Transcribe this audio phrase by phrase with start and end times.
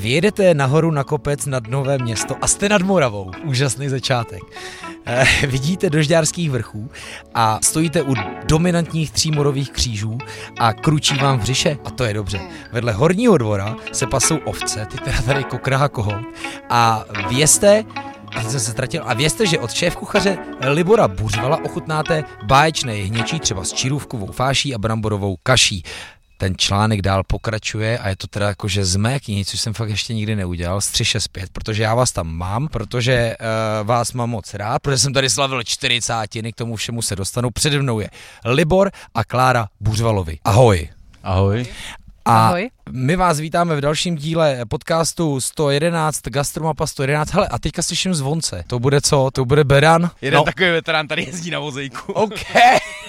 [0.00, 3.30] Vyjedete nahoru na kopec nad Nové město a jste nad Moravou.
[3.44, 4.40] Úžasný začátek.
[5.06, 6.90] Eh, vidíte dožďárských vrchů
[7.34, 8.14] a stojíte u
[8.48, 10.18] dominantních třímorových křížů
[10.58, 12.40] a kručí vám v břiše a to je dobře.
[12.72, 16.20] Vedle horního dvora se pasou ovce, ty teda tady kokráha koho
[16.70, 17.84] a vězte,
[18.36, 19.02] a jsem se ztratil.
[19.06, 20.38] A vězte, že od šéf kuchaře
[20.68, 25.82] Libora Buřvala ochutnáte báječné jehněčí třeba s čirůvkovou fáší a bramborovou kaší
[26.40, 29.74] ten článek dál pokračuje a je to teda jako, že z mé knihy, což jsem
[29.74, 34.30] fakt ještě nikdy neudělal, z 365, protože já vás tam mám, protože uh, vás mám
[34.30, 36.14] moc rád, protože jsem tady slavil 40,
[36.52, 37.50] k tomu všemu se dostanu.
[37.50, 38.10] Přede mnou je
[38.44, 40.38] Libor a Klára Buřvalovi.
[40.44, 40.88] Ahoj.
[41.22, 41.66] Ahoj.
[42.24, 42.70] A Ahoj.
[42.92, 47.32] My vás vítáme v dalším díle podcastu 111, Gastromapa 111.
[47.32, 48.64] Hele, a teďka slyším zvonce.
[48.66, 49.30] To bude co?
[49.32, 50.10] To bude Beran?
[50.22, 50.44] Jeden no.
[50.44, 52.12] takový veterán tady jezdí na vozejku.
[52.12, 52.40] OK.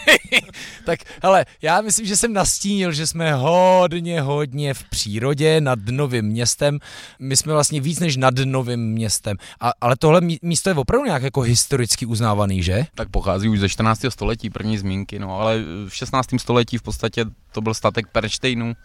[0.86, 6.26] tak hele, já myslím, že jsem nastínil, že jsme hodně, hodně v přírodě nad novým
[6.26, 6.80] městem.
[7.20, 9.38] My jsme vlastně víc než nad novým městem.
[9.60, 12.86] A, ale tohle místo je opravdu nějak jako historicky uznávaný, že?
[12.96, 14.02] Tak pochází už ze 14.
[14.10, 16.28] století, první zmínky, no, ale v 16.
[16.38, 18.76] století v podstatě to byl statek Perštejnů,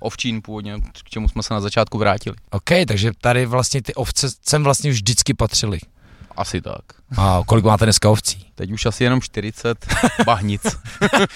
[0.00, 2.36] ovčín původně, k čemu jsme se na začátku vrátili.
[2.50, 5.78] OK, takže tady vlastně ty ovce sem vlastně vždycky patřily.
[6.36, 6.82] Asi tak.
[7.16, 8.46] A kolik máte dneska ovcí?
[8.54, 9.86] Teď už asi jenom 40
[10.26, 10.62] bahnic.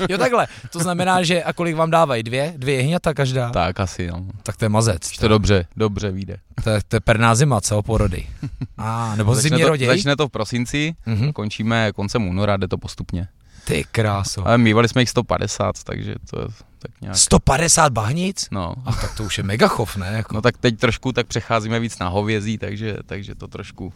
[0.09, 2.23] jo takhle, to znamená, že a kolik vám dávají?
[2.23, 2.55] Dvě?
[2.57, 3.51] Dvě jehňata každá?
[3.51, 4.27] Tak asi, no.
[4.43, 5.11] Tak to je mazec.
[5.11, 6.37] To, to dobře, dobře vyjde.
[6.65, 7.83] To je, to je perná zima, co?
[7.83, 8.27] Porody.
[8.79, 11.33] A, nebo zimní to, Začne to v prosinci, mm-hmm.
[11.33, 13.29] končíme koncem února, jde to postupně.
[13.65, 14.47] Ty kráso.
[14.47, 16.47] Ale mývali jsme jich 150, takže to je
[16.79, 17.17] tak nějak...
[17.17, 18.49] 150 bahnic?
[18.51, 18.75] No.
[18.85, 20.07] A tak to už je mega chov, ne?
[20.07, 20.35] Jako...
[20.35, 23.93] No tak teď trošku tak přecházíme víc na hovězí, takže, takže to trošku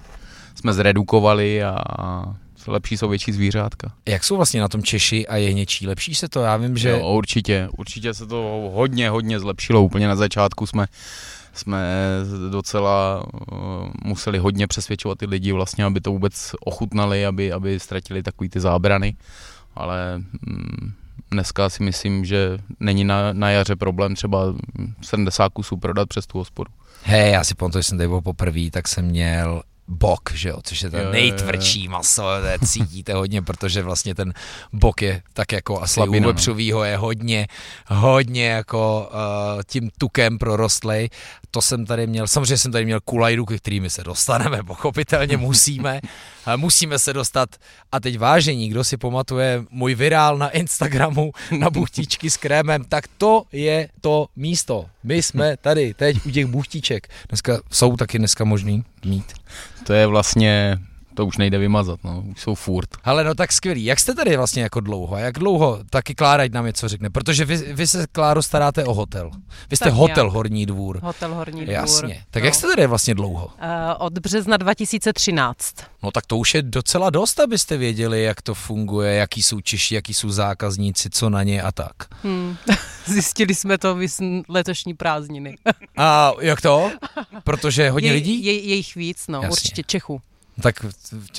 [0.54, 1.76] jsme zredukovali a
[2.66, 3.92] lepší jsou větší zvířátka.
[4.08, 5.86] Jak jsou vlastně na tom Češi a je něčí?
[5.86, 6.40] Lepší se to?
[6.40, 6.90] Já vím, že...
[6.90, 9.82] Jo, určitě, určitě se to hodně, hodně zlepšilo.
[9.82, 10.86] Úplně na začátku jsme
[11.54, 11.88] jsme
[12.50, 18.22] docela uh, museli hodně přesvědčovat ty lidi vlastně, aby to vůbec ochutnali, aby, aby ztratili
[18.22, 19.16] takový ty zábrany,
[19.74, 20.92] ale mm,
[21.32, 24.54] dneska si myslím, že není na, na jaře problém třeba
[25.02, 26.70] 70 kusů prodat přes tu hospodu.
[27.04, 30.58] Hej, já si pamatuju, že jsem tady byl poprvé, tak jsem měl bok, že jo,
[30.62, 32.28] což je ten jo, nejtvrdší maso,
[32.66, 34.34] cítíte hodně, protože vlastně ten
[34.72, 36.28] bok je tak jako asi Slabina, u no.
[36.28, 37.46] vepřovýho je hodně,
[37.86, 41.08] hodně jako uh, tím tukem prorostlej.
[41.50, 46.00] To jsem tady měl, samozřejmě jsem tady měl kulajdu, ke kterými se dostaneme, pochopitelně musíme,
[46.56, 47.48] musíme se dostat.
[47.92, 53.04] A teď vážení, kdo si pamatuje můj virál na Instagramu na buchtičky s krémem, tak
[53.18, 54.86] to je to místo.
[55.04, 57.08] My jsme tady teď u těch buchtiček.
[57.28, 59.32] Dneska jsou taky dneska možný mít.
[59.86, 60.78] To je vlastně
[61.14, 62.88] to už nejde vymazat, no, už jsou furt.
[63.04, 63.84] Ale no tak skvělý.
[63.84, 65.16] Jak jste tady vlastně jako dlouho?
[65.16, 65.78] Jak dlouho?
[65.90, 69.30] Taky Klára nám něco řekne, protože vy, vy se, Kláro, staráte o hotel.
[69.70, 70.34] Vy jste tak hotel nějak.
[70.34, 71.00] Horní dvůr.
[71.02, 71.74] Hotel Horní dvůr.
[71.74, 72.24] Jasně.
[72.30, 72.46] Tak no.
[72.46, 73.46] jak jste tady vlastně dlouho?
[73.46, 73.52] Uh,
[73.98, 75.74] od března 2013.
[76.02, 79.94] No tak to už je docela dost, abyste věděli, jak to funguje, jaký jsou Češi,
[79.94, 81.92] jaký jsou zákazníci, co na ně a tak.
[82.22, 82.56] Hmm.
[83.04, 84.08] Zjistili jsme to v
[84.48, 85.56] letošní prázdniny.
[85.96, 86.90] a jak to?
[87.44, 88.44] Protože hodně je, lidí?
[88.44, 89.50] Je, je jich víc, no, Jasně.
[89.50, 90.20] určitě Čechů.
[90.60, 90.86] Tak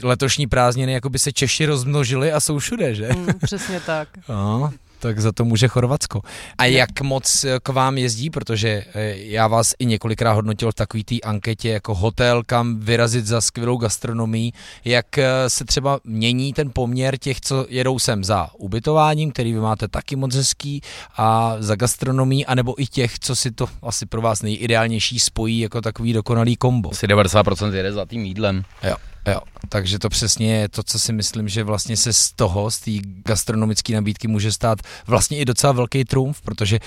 [0.04, 3.10] letošní prázdniny jako by se Češi rozmnožili a jsou všude, že?
[3.14, 4.08] Mm, přesně tak.
[4.30, 6.22] No, tak za to může Chorvatsko.
[6.58, 11.04] A jak moc k vám jezdí, protože eh, já vás i několikrát hodnotil v takový
[11.04, 14.52] té anketě jako hotel, kam vyrazit za skvělou gastronomii,
[14.86, 19.60] jak eh, se třeba mění ten poměr těch, co jedou sem za ubytováním, který vy
[19.60, 20.82] máte taky moc hezký,
[21.18, 25.82] a za gastronomii, anebo i těch, co si to asi pro vás nejideálnější spojí jako
[25.82, 26.92] takový dokonalý kombo.
[26.92, 28.64] Asi 90% jede za tím jídlem.
[28.84, 28.96] Jo.
[29.28, 29.40] Jo,
[29.70, 32.92] takže to přesně je to, co si myslím, že vlastně se z toho, z té
[33.26, 36.80] gastronomické nabídky může stát vlastně i docela velký trumf, protože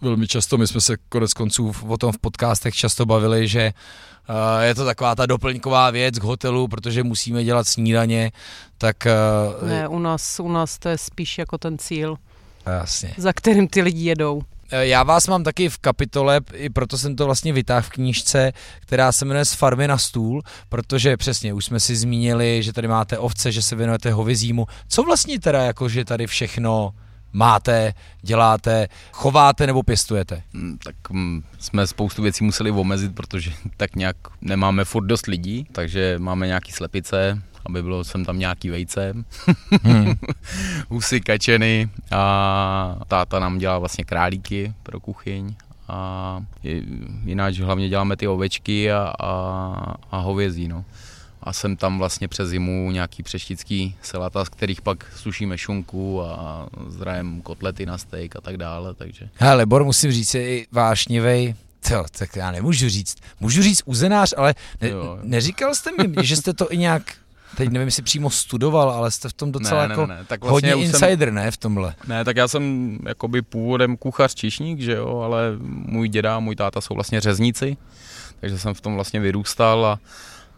[0.00, 3.72] velmi často, my jsme se konec konců o tom v podcastech často bavili, že
[4.28, 8.32] uh, je to taková ta doplňková věc k hotelu, protože musíme dělat snídaně,
[8.78, 8.96] tak...
[9.62, 12.16] Uh, ne, u nás, u nás to je spíš jako ten cíl,
[12.66, 13.14] Jasně.
[13.16, 14.42] za kterým ty lidi jedou.
[14.74, 18.52] Eh, já vás mám taky v kapitole, i proto jsem to vlastně vytáhl v knížce,
[18.80, 22.88] která se jmenuje Z farmy na stůl, protože přesně už jsme si zmínili, že tady
[22.88, 24.66] máte ovce, že se věnujete hovězímu.
[24.88, 26.94] Co vlastně teda jako, že tady všechno
[27.32, 30.42] máte, děláte, chováte nebo pěstujete?
[30.54, 35.66] Hmm, tak mm, jsme spoustu věcí museli omezit, protože tak nějak nemáme furt dost lidí,
[35.72, 39.14] takže máme nějaký slepice, aby bylo sem tam nějaký vejce,
[39.82, 40.14] hmm.
[40.88, 45.54] husy, kačeny a táta nám dělá vlastně králíky pro kuchyň
[45.88, 46.40] a
[47.24, 50.84] jinak hlavně děláme ty ovečky a, a, a hovězí, no.
[51.42, 56.66] A jsem tam vlastně přes zimu nějaký přeštický selata, z kterých pak sušíme šunku a
[56.88, 59.28] zrajem kotlety na steak a tak dále, takže.
[59.34, 61.54] Hele, Bor, musím říct, je i vášnivej
[61.88, 63.16] To, tak já nemůžu říct.
[63.40, 65.18] Můžu říct uzenář, ale ne, Jo, jo.
[65.22, 67.12] neříkal jste mi, že jste to i nějak,
[67.56, 70.44] teď nevím, jestli přímo studoval, ale jste v tom docela Ne, ne, jako ne, tak
[70.44, 71.94] hodně vlastně jsem- insider, ne, v tomhle.
[72.06, 76.56] Ne, tak já jsem jakoby původem kuchař čišník, že jo, ale můj děda a můj
[76.56, 77.76] táta jsou vlastně řezníci,
[78.40, 79.98] takže jsem v tom vlastně vyrůstal a,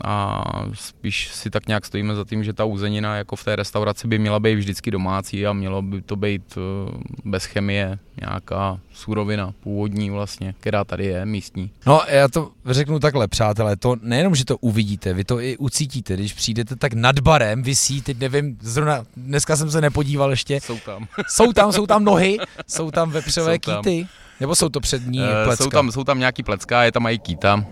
[0.04, 0.42] a
[0.74, 4.18] spíš si tak nějak stojíme za tím, že ta uzenina jako v té restauraci by
[4.18, 6.90] měla být vždycky domácí a mělo by to být eh,
[7.24, 11.70] bez chemie nějaká surovina původní vlastně, která tady je, místní.
[11.86, 16.14] No, já to řeknu takhle, přátelé, to nejenom, že to uvidíte, vy to i ucítíte,
[16.14, 20.78] když přijdete tak nad barem, vysí, teď nevím, zrovna dneska jsem se nepodíval ještě, Jsou
[20.78, 21.06] tam.
[21.28, 23.84] jsou tam, jsou tam nohy, jsou tam vepřové Jsou tam.
[23.84, 24.06] kýty,
[24.40, 25.64] nebo jsou to přední Eh, plecka?
[25.64, 27.64] Jsou tam, jsou tam nějaký plecka, je tam mají kýta.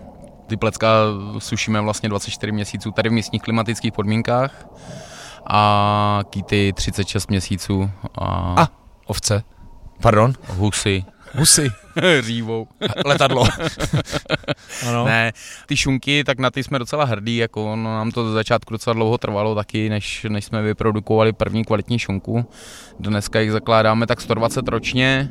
[0.47, 0.87] Ty plecka
[1.39, 4.67] sušíme vlastně 24 měsíců tady v místních klimatických podmínkách
[5.47, 7.89] a kýty 36 měsíců
[8.21, 8.67] a, A,
[9.05, 9.43] ovce,
[10.01, 11.05] pardon, husy
[11.37, 11.71] husy,
[12.19, 12.67] řívou.
[13.05, 13.47] letadlo.
[14.89, 15.05] ano.
[15.05, 15.33] Ne,
[15.65, 18.93] ty šunky, tak na ty jsme docela hrdí, jako ono nám to ze začátku docela
[18.93, 22.45] dlouho trvalo taky, než, než jsme vyprodukovali první kvalitní šunku.
[22.99, 25.29] Dneska jich zakládáme tak 120 ročně.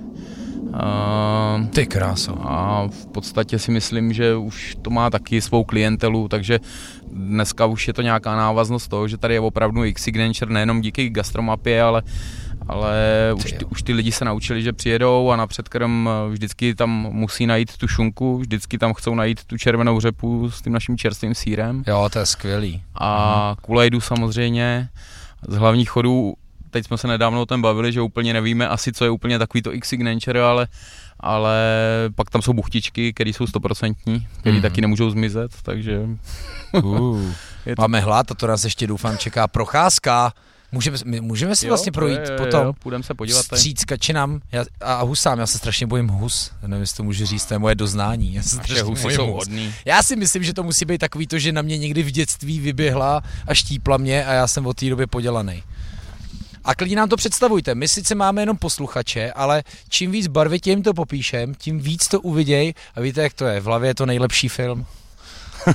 [0.68, 2.36] Uh, Ty kráso.
[2.42, 6.60] a v podstatě si myslím, že už to má taky svou klientelu, takže
[7.12, 11.82] dneska už je to nějaká návaznost toho, že tady je opravdu X-Signature nejenom díky gastromapě,
[11.82, 12.02] ale
[12.68, 12.94] ale
[13.36, 17.46] už ty, už ty lidi se naučili, že přijedou a na předkrm vždycky tam musí
[17.46, 21.84] najít tu šunku, vždycky tam chcou najít tu červenou řepu s tím naším čerstvým sírem
[21.86, 22.82] Jo, to je skvělý.
[23.00, 24.88] a kulejdu samozřejmě.
[25.48, 26.34] Z hlavních chodů,
[26.74, 29.62] teď jsme se nedávno o tom bavili, že úplně nevíme asi, co je úplně takový
[29.62, 30.66] to X-Signature, ale,
[31.20, 31.58] ale
[32.14, 34.62] pak tam jsou buchtičky, které jsou stoprocentní, které Mhm.
[34.62, 36.00] taky nemůžou zmizet, takže
[36.82, 37.22] Uh.
[37.66, 37.82] je to...
[37.82, 40.32] Máme hlad a to nás ještě doufám čeká procházka.
[40.72, 43.58] Můžeme, my můžeme si Jo, vlastně projít je, jo, potom půjdeme se podívat tady.
[43.58, 45.38] vstříc kačinám já, a husám.
[45.38, 46.50] Já se strašně bojím hus.
[46.66, 48.34] Nevím, jestli to můžu říct, to je moje doznání.
[48.34, 49.34] Já se Naše strašně husy jsou hus.
[49.46, 49.74] hodný.
[49.84, 52.60] Já si myslím, že to musí být takový to, že na mě někdy v dětství
[52.60, 55.62] vyběhla a štípla mě a já jsem od té doby podělaný.
[56.64, 57.74] A klidně nám to představujte.
[57.74, 62.20] My sice máme jenom posluchače, ale čím víc barvitě jim to popíšem, tím víc to
[62.20, 63.60] uviděj a víte, jak to je.
[63.60, 64.86] V hlavě je to nejlepší film.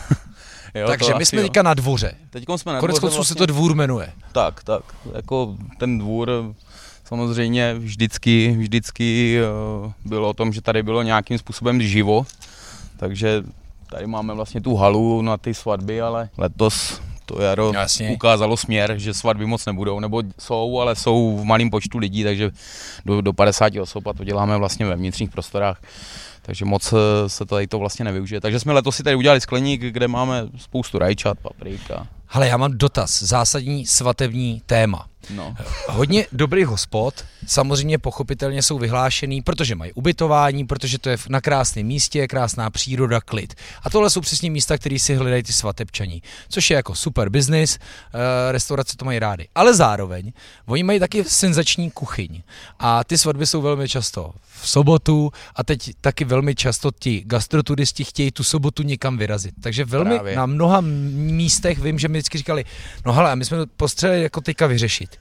[0.75, 1.43] Jo, Takže my jsme jo.
[1.47, 2.13] teďka na dvoře.
[2.29, 4.13] Teďkom jsme na Konec dvoře konců se to dvůr jmenuje.
[4.31, 4.83] Tak, tak.
[5.15, 6.31] Jako ten dvůr
[7.05, 12.25] samozřejmě vždycky, vždycky eh, bylo o tom, že tady bylo nějakým způsobem živo,
[12.97, 13.43] takže
[13.89, 18.09] tady máme vlastně tu halu na ty svatby, ale letos to jaro Jasně.
[18.09, 22.51] ukázalo směr, že svatby moc nebudou, nebo jsou, ale jsou v malém počtu lidí, takže
[23.05, 25.81] do, do 50 osob a to děláme vlastně ve vnitřních prostorách.
[26.41, 28.41] Takže moc eh, se tady to vlastně nevyužije.
[28.41, 32.07] Takže jsme letos si tady udělali skleník, kde máme spoustu rajčat, paprika.
[32.29, 35.09] Ale já mám dotaz, zásadní svatební téma.
[35.29, 35.55] No.
[35.89, 41.85] Hodně dobrých hospod samozřejmě pochopitelně jsou vyhlášený, protože mají ubytování, protože to je na krásném
[41.85, 43.53] místě, krásná příroda, klid.
[43.83, 47.77] A tohle jsou přesně místa, které si hledají ty svatebčaní, což je jako super business,
[47.77, 49.47] eh, restaurace to mají rády.
[49.55, 50.31] Ale zároveň
[50.65, 52.41] oni mají taky senzační kuchyň
[52.79, 58.03] a ty svatby jsou velmi často v sobotu a teď taky velmi často ti gastroturisti
[58.03, 59.53] chtějí tu sobotu někam vyrazit.
[59.61, 60.35] Takže velmi Právě.
[60.35, 62.65] na mnoha místech vím, že mi vždycky říkali,
[63.05, 65.17] no hele, my jsme to postřeli jako teďka vyřešit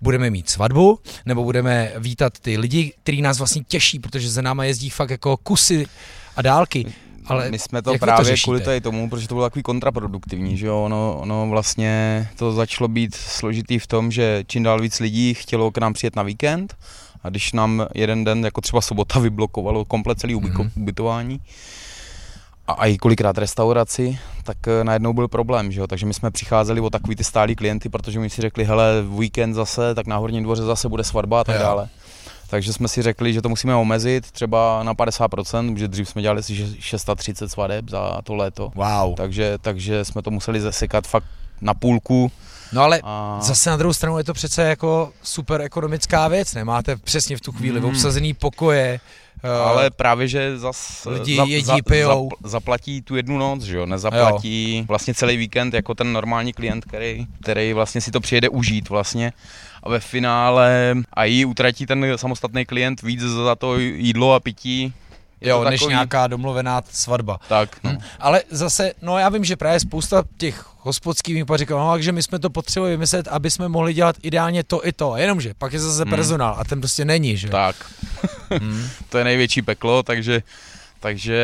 [0.00, 4.64] budeme mít svatbu, nebo budeme vítat ty lidi, kteří nás vlastně těší, protože za náma
[4.64, 5.86] jezdí fakt jako kusy
[6.36, 6.86] a dálky.
[7.26, 8.44] Ale my jsme to právě řešíte?
[8.44, 12.88] kvůli tady tomu, protože to bylo takový kontraproduktivní, že jo, ono, ono vlastně to začalo
[12.88, 16.74] být složitý v tom, že čím dál víc lidí chtělo k nám přijet na víkend
[17.22, 20.70] a když nám jeden den, jako třeba sobota, vyblokovalo komplet celý ubyko- Mhm.
[20.76, 21.42] ubytování a,
[22.66, 26.80] a i kolikrát restauraci, tak eh, najednou byl problém, že jo, takže my jsme přicházeli
[26.80, 30.16] o takový ty stálí klienty, protože my si řekli, hele, v víkend zase, tak na
[30.16, 31.62] Horním dvoře zase bude svatba a tak Jo.
[31.62, 31.88] dále.
[32.50, 36.42] Takže jsme si řekli, že to musíme omezit třeba na 50%, protože dřív jsme dělali
[36.42, 38.72] si že 630 svadeb za to léto.
[38.74, 39.14] Wow.
[39.14, 41.24] Takže, takže jsme to museli zasekat fakt
[41.60, 42.30] na půlku.
[42.72, 43.38] No ale A...
[43.42, 47.52] zase na druhou stranu je to přece jako super ekonomická věc, nemáte přesně v tu
[47.52, 47.88] chvíli Hmm.
[47.90, 49.00] obsazený pokoje,
[49.64, 52.28] Ale právě, že zas Lidi jedí, pijou.
[52.44, 54.84] zaplatí tu jednu noc, že jo, nezaplatí jo.
[54.88, 59.32] vlastně celý víkend jako ten normální klient, který, který vlastně si to přijede užít vlastně
[59.82, 64.92] a ve finále a i utratí ten samostatný klient víc za to jídlo a pití.
[65.42, 67.38] Je jo, to než takový- nějaká domluvená svatba.
[67.48, 67.98] Tak, no.
[68.20, 72.22] Ale zase, no já vím, že právě spousta těch hospodských mi říkal, no takže my
[72.22, 75.80] jsme to potřebovali vymyslet, aby jsme mohli dělat ideálně to i to, jenomže pak je
[75.80, 76.10] zase Hmm.
[76.10, 77.48] personál a ten prostě není, že?
[77.48, 77.76] Tak.
[78.60, 78.88] Hmm.
[79.08, 80.42] to je největší peklo, takže,
[81.00, 81.38] takže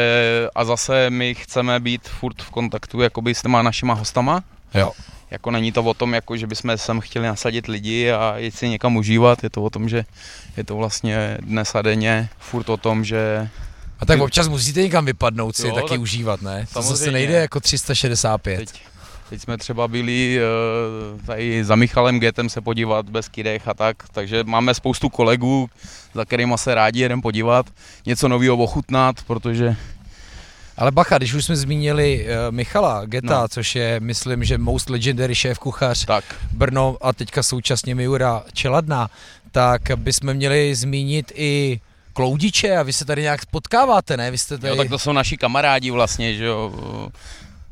[0.55, 4.43] a zase my chceme být furt v kontaktu jakoby s těma našima hostama.
[4.75, 4.93] Jo.
[5.31, 8.69] Jako není to o tom, jako, že bychom sem chtěli nasadit lidi a jít si
[8.69, 10.05] někam užívat, je to o tom, že
[10.57, 13.49] je to vlastně dnes a denně furt o tom, že
[13.99, 16.67] A tak občas musíte někam vypadnout si Jo, taky tak užívat, ne?
[16.73, 17.11] To zase samozřejmě.
[17.13, 18.57] nejde jako 365.
[18.57, 18.83] Teď,
[19.31, 23.97] teď jsme třeba byli eh, tady za Michalem Getem se podívat bez kidech a tak,
[24.13, 25.71] takže máme spoustu kolegů,
[26.15, 27.67] za kterýma se rádi jedem podívat,
[28.07, 29.77] něco nového ochutnat, protože
[30.77, 33.49] Ale bacha, když už jsme zmínili uh, Michala Geta, No.
[33.49, 39.11] což je, myslím, že most legendary šéf kuchař tak, Brno a teďka současně Miura Čeladná,
[39.53, 41.81] tak bychom měli zmínit i
[42.19, 44.31] Kloudiče a vy se tady nějak potkáváte, ne?
[44.31, 44.69] Vy jste tady...
[44.71, 46.73] jo, tak to jsou naši kamarádi vlastně, že jo,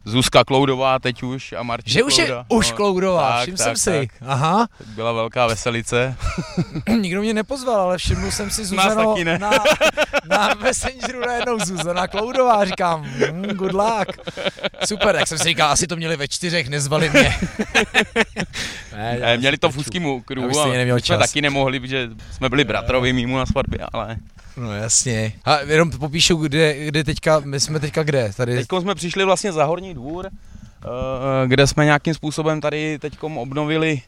[0.05, 2.45] Zuzka Kloudová teď už a Martin Že už je Klouda.
[2.49, 4.09] už No, Kloudová, tak, všiml tak, jsem si.
[4.09, 4.29] tak.
[4.29, 6.17] Aha, Tak byla velká veselice.
[7.01, 8.77] nikdo mě nepozval, ale všiml jsem si
[9.25, 9.39] ne.
[9.39, 9.51] na,
[10.29, 14.37] na Messengeru najednou Zuzana Kloudová, říkám, mm, good luck.
[14.85, 17.37] Super, tak jsem si říkal, asi to měli ve čtyřech, nezvali mě.
[18.97, 23.13] ne, Ne, měli to v úzkým kruhu a jsme taky nemohli, protože jsme byli bratrovi
[23.13, 24.17] mimo na svatbě, ale
[24.57, 25.33] No jasně.
[25.45, 28.33] A jenom popíšu, kde, kde teďka, my jsme teďka kde?
[28.37, 33.19] Tady Teď jsme přišli vlastně za Horní dvůr, eh, kde jsme nějakým způsobem tady teď
[33.23, 34.03] obnovili,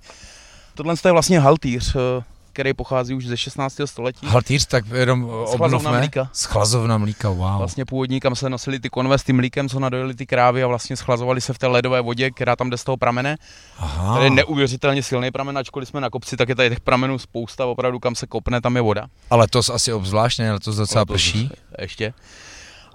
[0.74, 2.24] tohle je vlastně haltýř, eh,
[2.58, 3.80] který pochází už ze 16.
[3.84, 4.26] století.
[4.26, 5.98] Haltýř, tak jenom obnovme.
[5.98, 6.30] mlíka.
[6.32, 7.58] Z chlazovna mlíka, wow.
[7.58, 10.66] Vlastně původní, kam se nosili ty konve s tím mlíkem, co nadojili ty krávy a
[10.66, 13.36] vlastně schlazovali se v té ledové vodě, která tam jde z toho pramene.
[13.78, 14.14] Aha.
[14.14, 17.66] Tady je neuvěřitelně silný pramen, ačkoliv jsme na kopci, tak je tady těch pramenů spousta,
[17.66, 19.06] opravdu kam se kopne, tam je voda.
[19.30, 20.52] Ale to asi obzvlášť, ne?
[20.52, 21.50] Letos docela prší.
[21.80, 22.14] Ještě.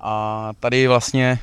[0.01, 1.39] A tady vlastně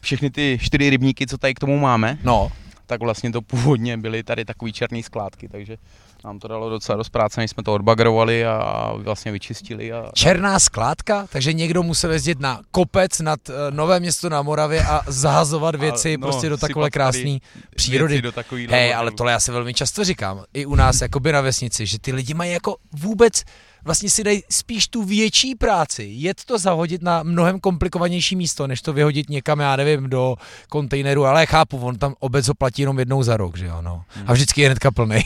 [0.00, 2.52] všechny ty čtyři rybníky, co tady k tomu máme, No,
[2.86, 5.76] tak vlastně to původně byly tady takový černý skládky, takže
[6.26, 9.92] nám to dalo docela dost práce, než jsme to odbagrovali a vlastně vyčistili.
[9.92, 14.84] A, černá skládka, takže někdo musel jezdit na kopec nad uh, Nové město na Moravě
[14.84, 17.38] a zahazovat věci A, no, prostě do takové krásné
[17.76, 18.22] přírody.
[18.22, 18.32] do
[18.68, 21.98] Hej, ale tohle já se velmi často říkám, i u nás jakoby na vesnici, že
[21.98, 23.44] ty lidi mají jako vůbec,
[23.86, 28.82] vlastně si dají spíš tu větší práci, jet to zahodit na mnohem komplikovanější místo, než
[28.82, 30.36] to vyhodit někam, já nevím, do
[30.68, 34.02] kontejneru, ale chápu, on tam obec ho platí jenom jednou za rok, že jo, no.
[34.26, 35.20] A vždycky je hnedka plný.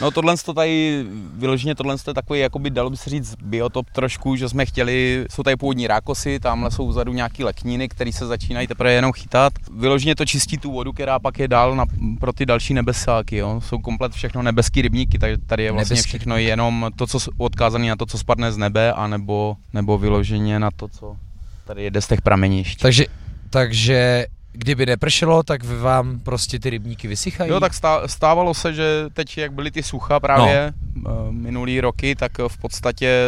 [0.00, 4.36] No tohle to tady, vyloženě tohle je takový, jakoby dalo by se říct, biotop trošku,
[4.36, 8.66] že jsme chtěli, jsou tady původní rákosy, tamhle jsou vzadu nějaký lekníny, které se začínají
[8.66, 9.52] teprve jenom chytat.
[9.76, 11.84] Vyloženě to čistí tu vodu, která pak je dál na,
[12.20, 13.60] pro ty další nebesáky, jo.
[13.64, 17.88] Jsou komplet všechno nebeský rybníky, takže tady je vlastně Nebeský všechno jenom to, co odkázané
[17.88, 21.16] na to, co spadne z nebe, anebo, nebo vyloženě na to, co
[21.64, 22.80] tady jede z těch pramenišť.
[22.80, 23.04] Takže,
[23.50, 27.50] takže kdyby nepršelo, tak vám prostě ty rybníky vysychají?
[27.50, 31.32] Jo, tak stá- stávalo se, že teď, jak byly ty sucha právě no.
[31.32, 33.24] minulý roky, tak v podstatě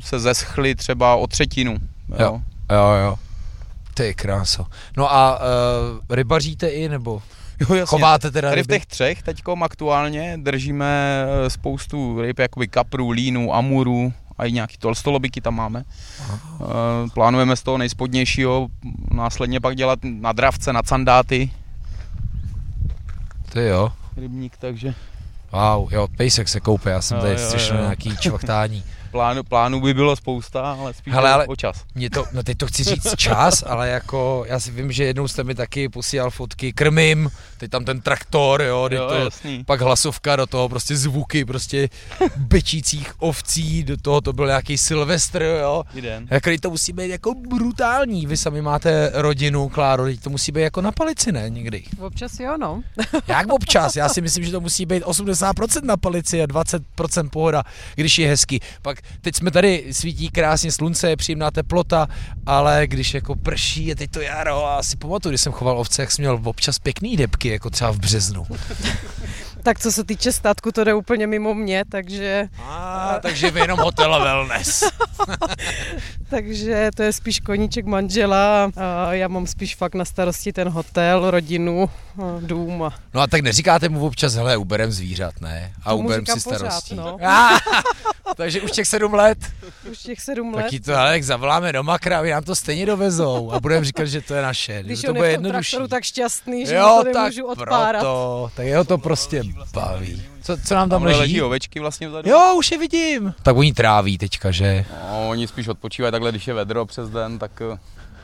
[0.00, 1.76] se zeschly třeba o třetinu.
[2.08, 2.16] Jo.
[2.18, 2.40] Jo.
[2.72, 3.16] Jo, jo.
[3.94, 4.66] Ty kráso.
[4.96, 7.22] No a uh, rybaříte i, nebo
[7.60, 7.86] jo jasně.
[7.86, 8.74] chováte teda Tady v ryby?
[8.74, 14.76] těch třech teďkom aktuálně držíme eh, spoustu ryb, jakoby kaprů, línů, amurů a i nějaký
[14.78, 15.84] tolstolobiky tam máme.
[16.30, 16.64] Eh,
[17.14, 18.68] Plánujeme z toho nejspodnějšího
[19.10, 21.50] následně pak dělat na dravce, na sandáty
[23.52, 23.92] Ty jo.
[24.16, 24.94] rybník, takže
[25.52, 27.82] Wow, jo, pejsek se koupe, já jsem Jo, tady jo, slyšel jo.
[27.82, 28.82] nějaký čvachtání.
[29.14, 31.84] plánu, plánů by bylo spousta, ale spíš Hele, Hele, ale- o čas.
[31.94, 35.28] Mě to, no teď to chci říct čas, ale jako, já si vím, že jednou
[35.28, 39.64] jste mi taky posílal fotky, krmím, teď tam ten traktor, jo, Jo, to, jasný.
[39.64, 41.88] pak hlasovka do toho, prostě zvuky, prostě
[42.36, 45.84] bečících ovcí, do toho to byl nějaký Silvestr, jo.
[45.94, 46.26] Jeden.
[46.30, 50.52] Jako teď to musí být jako brutální, vy sami máte rodinu, Kláro, teď to musí
[50.52, 51.82] být jako na palici, ne, někdy.
[52.00, 52.82] Občas jo, no.
[53.28, 57.62] Jak občas, já si myslím, že to musí být 80% na palici a 20% pohoda,
[57.94, 58.60] když je hezky.
[58.82, 62.08] Pak teď jsme tady, svítí krásně slunce, je příjemná teplota,
[62.46, 66.02] ale když jako prší, je teď to jaro a si pamatuju, když jsem choval ovce,
[66.02, 68.46] jak jsem měl občas pěkný debky, jako třeba v březnu.
[69.64, 73.78] Tak co se týče statku, to jde úplně mimo mě, takže, A, takže vy jenom
[73.78, 74.84] hotel a wellness.
[76.30, 81.30] takže to je spíš koníček manžela a já mám spíš fakt na starosti ten hotel,
[81.30, 81.90] rodinu,
[82.22, 85.72] a dům a No a tak neříkáte mu občas, hele, uberem zvířat, ne?
[85.84, 86.94] A Tomu uberem si pořád, starostí.
[86.94, 87.16] no.
[88.26, 89.38] Ah, takže už těch sedm let.
[89.90, 90.62] už těch sedm let.
[90.62, 94.04] Taky to, ale jak zavoláme do makra, vy nám to stejně dovezou a budeme říkat,
[94.04, 94.82] že to je naše.
[94.82, 95.76] Když to on bude je v tom jednodušší.
[95.88, 97.90] tak šťastný, že Jo, to tak nemůžu odpárat.
[98.00, 99.42] proto, tak jeho to prostě
[99.74, 100.22] baví.
[100.42, 101.20] Co, co nám tam Tamhle leží?
[101.20, 102.30] leží ovečky vlastně vzadu.
[102.30, 103.34] Jo, už je vidím.
[103.42, 104.84] Tak oni tráví teďka, že?
[105.10, 107.78] No, oni spíš odpočívají takhle, když je vedro přes den, tak eh,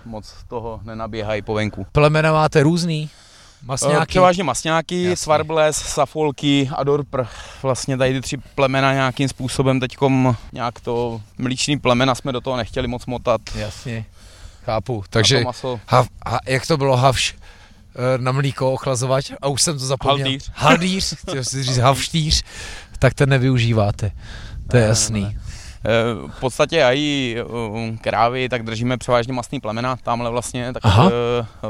[0.04, 1.86] moc toho nenaběhají po venku.
[1.92, 3.10] Plemena máte různý?
[3.12, 4.06] Eh, Masňáky?
[4.06, 5.16] Převážně masňáky, Jasně.
[5.16, 7.24] svarbles, safolky a dorpr.
[7.62, 12.56] Vlastně tady ty tři plemena nějakým způsobem teďkom nějak to mlíční plemena jsme do toho
[12.56, 13.40] nechtěli moc motat.
[13.54, 14.04] Jasně.
[14.64, 15.02] Chápu.
[15.04, 17.34] A Takže to maso, hav, ha, jak to bylo havš
[18.16, 19.30] na mlíko ochlazovač?
[19.42, 20.26] A už jsem to zapomněl.
[20.26, 20.50] Haldýř.
[20.54, 22.42] Haldýř, chtěl si říct havštýř,
[22.98, 24.10] tak ten nevyužíváte.
[24.70, 25.22] To je Ne, jasný.
[25.22, 25.34] ne,
[26.36, 27.36] v podstatě i
[28.00, 31.10] krávy, tak držíme převážně masný plemena, tamhle vlastně, tak Aha.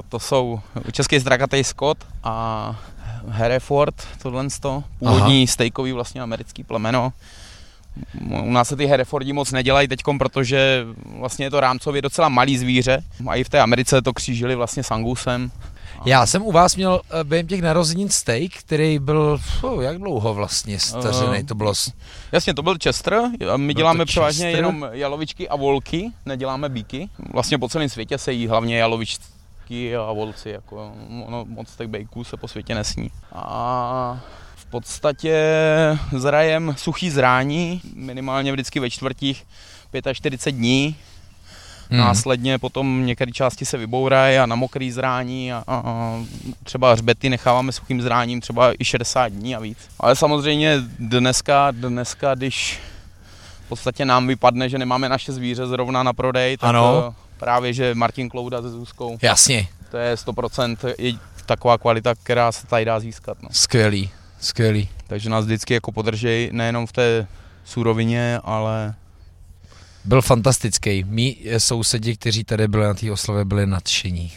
[0.09, 0.61] to jsou
[0.93, 2.77] český zdrakatý Scott a
[3.29, 7.13] Hereford, tohle to, původní stejkový vlastně americký plemeno.
[8.31, 10.85] U nás se ty Herefordi moc nedělají teď, protože
[11.19, 13.03] vlastně je to rámcově docela malý zvíře.
[13.29, 15.51] A i v té Americe to křížili vlastně s Angusem.
[16.05, 20.35] Já jsem u vás měl eh, během těch narozenin steak, který byl, oh, jak dlouho
[20.35, 21.73] vlastně stařený, to bylo...
[22.33, 23.21] Jasně, to byl Chester,
[23.57, 24.65] my děláme převážně Chester?
[24.65, 27.09] jenom jalovičky a volky, neděláme bíky.
[27.33, 30.93] Vlastně po celém světě se jí hlavně jalovičky a volci, jako
[31.27, 33.11] ono, moc těch bejků se po světě nesní.
[33.33, 34.21] A
[34.57, 35.45] v podstatě
[36.17, 39.47] zrajem suchý zrání, minimálně vždycky ve čtvrtích
[40.13, 40.97] 45 dní,
[41.91, 42.01] Hmm.
[42.01, 46.17] Následně potom některé části se vybourají a na mokrý zrání a, a, a
[46.63, 49.79] třeba hřbety necháváme suchým zráním třeba i 60 dní a víc.
[50.01, 52.79] Ale samozřejmě dneska, dneska když
[53.67, 57.15] v podstatě nám vypadne, že nemáme naše zvíře zrovna na prodej, tak ano.
[57.39, 59.19] právě, že Martin Klouda se Zuzkou.
[59.23, 59.69] Jasně.
[59.91, 61.13] To je 100% je
[61.47, 63.43] taková kvalita, která se tady dá získat.
[63.43, 63.49] No.
[63.53, 64.89] Skvělý, skvělý.
[65.07, 67.27] Takže nás vždycky jako podržej nejenom v té
[67.65, 68.95] surovině, ale
[70.05, 71.05] byl fantastický.
[71.05, 74.33] Mí sousedi, kteří tady byli na té oslavě, byli nadšení.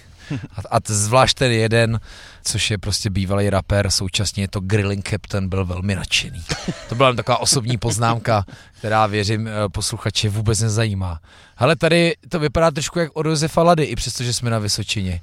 [0.56, 2.00] A, a zvlášť ten jeden,
[2.44, 6.44] což je prostě bývalý rapper, současně je to Grilling Captain, byl velmi nadšený.
[6.90, 8.46] To byla taková osobní poznámka,
[8.78, 11.20] která věřím eh, posluchače vůbec nezajímá.
[11.58, 15.22] Ale tady to vypadá trošku jak od Josefa Lady, i přesto, že jsme na Vysočině.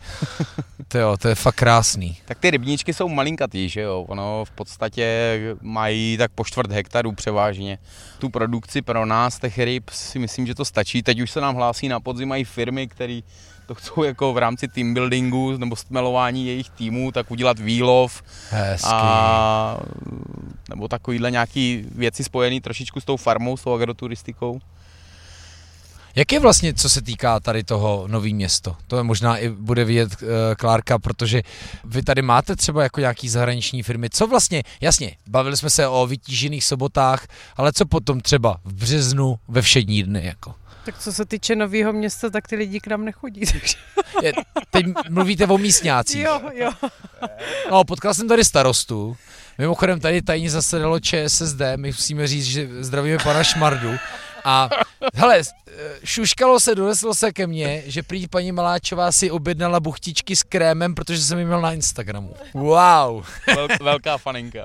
[0.89, 2.17] To jo, to je fakt krásný.
[2.25, 4.05] Tak ty rybníčky jsou malinkatý, že jo?
[4.09, 7.79] Ono v podstatě mají tak po čtvrt hektaru převážně.
[8.19, 11.03] Tu produkci pro nás těch ryb si myslím, že to stačí.
[11.03, 13.21] Teď už se nám hlásí na podzim mají firmy, které
[13.71, 18.89] to chcou jako v rámci team buildingu nebo stmelování jejich týmů, tak udělat výlov Hezky.
[18.93, 19.79] a
[20.69, 24.61] nebo takovýhle nějaký věci spojené trošičku s tou farmou, s tou agroturistikou.
[26.17, 28.77] Jak je vlastně, co se týká tady toho nový město?
[28.87, 31.43] To je možná i bude vidět uh, Klárka, protože
[31.85, 34.11] vy tady máte třeba jako nějaký zahraniční firmy.
[34.11, 39.39] Co vlastně, jasně, bavili jsme se o vytížených sobotách, ale co potom třeba v březnu
[39.49, 40.55] ve všední dny jako?
[40.85, 43.41] Tak co se týče nového města, tak ty lidi k nám nechodí.
[43.53, 43.77] Takže...
[44.23, 44.33] Je,
[44.71, 46.23] teď mluvíte o místňácích.
[46.23, 46.71] Jo, jo.
[47.71, 49.17] No, potkal jsem tady starostu.
[49.59, 53.91] Mimochodem tady tajně zasedalo ČSSD, my musíme říct, že zdravíme pana Šmardu.
[54.45, 54.69] A
[55.15, 55.43] hele,
[56.05, 60.95] šuškalo se, doneslo se ke mně, že prý paní Maláčová si objednala buchtičky s krémem,
[60.95, 62.35] protože jsem ji měl na Instagramu.
[62.55, 63.25] Wow.
[63.47, 64.65] Vel, velká faninka.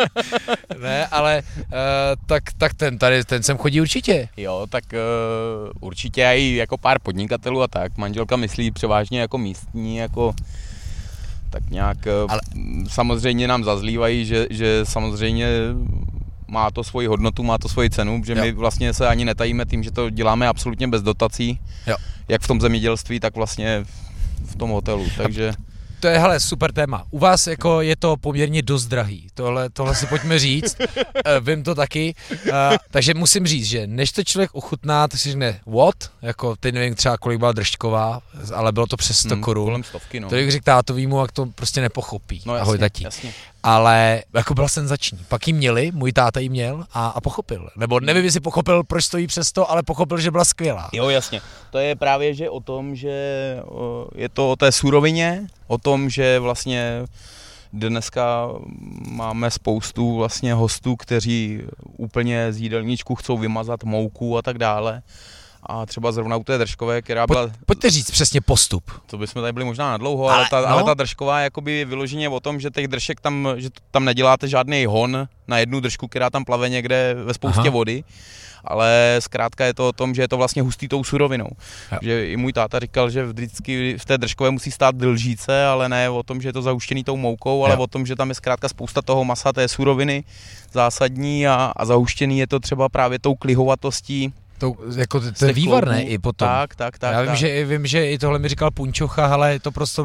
[0.82, 1.66] ne, ale uh,
[2.26, 4.28] tak, tak ten tady, ten sem chodí určitě.
[4.36, 7.96] Jo, tak uh, určitě i jako pár podnikatelů a tak.
[7.96, 10.34] Manželka myslí převážně jako místní, jako
[11.50, 12.40] tak nějak Ale...
[12.88, 15.48] samozřejmě nám zazlívají, že, že samozřejmě
[16.48, 18.42] má to svoji hodnotu, má to svoji cenu, že jo.
[18.42, 21.96] my vlastně se ani netajíme tím, že to děláme absolutně bez dotací, jo.
[22.28, 23.84] jak v tom zemědělství, tak vlastně
[24.46, 25.52] v tom hotelu, takže...
[26.00, 27.04] To je, hele, super téma.
[27.10, 29.26] U vás jako je to poměrně dost drahý.
[29.34, 30.76] Tohle, tohle si pojďme říct.
[30.80, 30.86] uh,
[31.40, 32.14] vím to taky.
[32.30, 32.52] Uh,
[32.90, 35.94] takže musím říct, že než to člověk ochutná, tak si řekne, what?
[36.22, 38.20] Jako, teď nevím třeba, kolik byla držková,
[38.54, 39.66] ale bylo to přes 100 hmm, korun.
[39.66, 40.28] Kolem stovky, no.
[40.28, 42.42] To bych řekl tátovýmu, jak to prostě nepochopí.
[42.46, 43.04] No, jasně, Ahoj, tati.
[43.04, 43.32] Jasně
[43.66, 45.18] ale jako byl senzační.
[45.28, 47.68] Pak ji měli, můj táta ji měl a, a pochopil.
[47.76, 50.88] Nebo nevím, jestli pochopil, proč stojí přesto, ale pochopil, že byla skvělá.
[50.92, 51.40] Jo, jasně.
[51.70, 53.10] To je právě, že o tom, že
[54.14, 57.04] je to o té surovině, o tom, že vlastně
[57.72, 58.48] dneska
[59.10, 61.62] máme spoustu vlastně hostů, kteří
[61.96, 65.02] úplně z jídelníčku chcou vymazat mouku a tak dále
[65.68, 67.50] a třeba zrovna u té držkové, která byla...
[67.66, 68.90] Pojďte říct přesně postup.
[69.06, 70.68] To bychom tady byli možná na dlouho, ale, ale, ta, no.
[70.68, 74.48] ale ta držková je jakoby vyloženě o tom, že těch držek tam, že tam neděláte
[74.48, 77.70] žádný hon na jednu držku, která tam plave někde ve spoustě Aha.
[77.70, 78.04] vody,
[78.64, 81.48] ale zkrátka je to o tom, že je to vlastně hustý tou surovinou.
[81.92, 81.98] Jo.
[82.02, 86.10] Že i můj táta říkal, že vždycky v té držkové musí stát dlžíce, ale ne
[86.10, 87.80] o tom, že je to zahuštěný tou moukou, ale jo.
[87.80, 90.24] o tom, že tam je zkrátka spousta toho masa, té suroviny
[90.72, 95.52] zásadní a, a zahuštěný je to třeba právě tou klihovatostí to, jako to, to je
[95.52, 96.48] vývarné i potom.
[96.48, 97.12] Tak, tak, tak.
[97.12, 97.36] Já vím, tak.
[97.36, 100.02] Že, vím, že i tohle mi říkal Punčocha, ale je to prostě,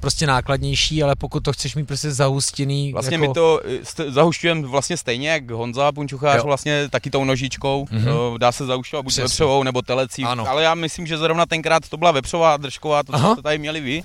[0.00, 2.92] prostě nákladnější, ale pokud to chceš mít prostě zahustěný.
[2.92, 3.26] Vlastně jako...
[3.26, 3.60] my to
[4.08, 7.84] zahušťujeme vlastně stejně jak Honza Punčochář, vlastně taky tou nožičkou.
[7.84, 8.38] Mm-hmm.
[8.38, 10.24] Dá se zahušťovat buď vepřovou nebo telecí.
[10.24, 10.48] Ano.
[10.48, 14.02] Ale já myslím, že zrovna tenkrát to byla vepřová držková, to, co tady měli vy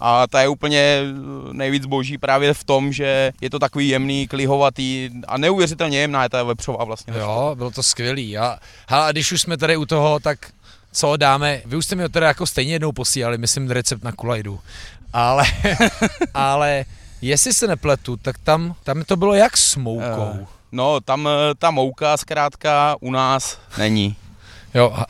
[0.00, 1.00] a ta je úplně
[1.52, 6.28] nejvíc boží právě v tom, že je to takový jemný, klihovatý a neuvěřitelně jemná je
[6.28, 7.14] ta vepřová vlastně.
[7.16, 8.38] Jo, bylo to skvělý.
[8.38, 10.38] A, a když už jsme tady u toho, tak
[10.92, 14.12] co dáme, vy už jste mi to teda jako stejně jednou posílali, myslím recept na
[14.12, 14.60] kulajdu,
[15.12, 15.44] ale,
[16.34, 16.84] ale
[17.22, 20.30] jestli se nepletu, tak tam, tam to bylo jak s moukou.
[20.40, 20.46] Uh.
[20.72, 24.16] No, tam eh, ta mouka zkrátka u nás není.
[24.74, 25.06] Jo, ha,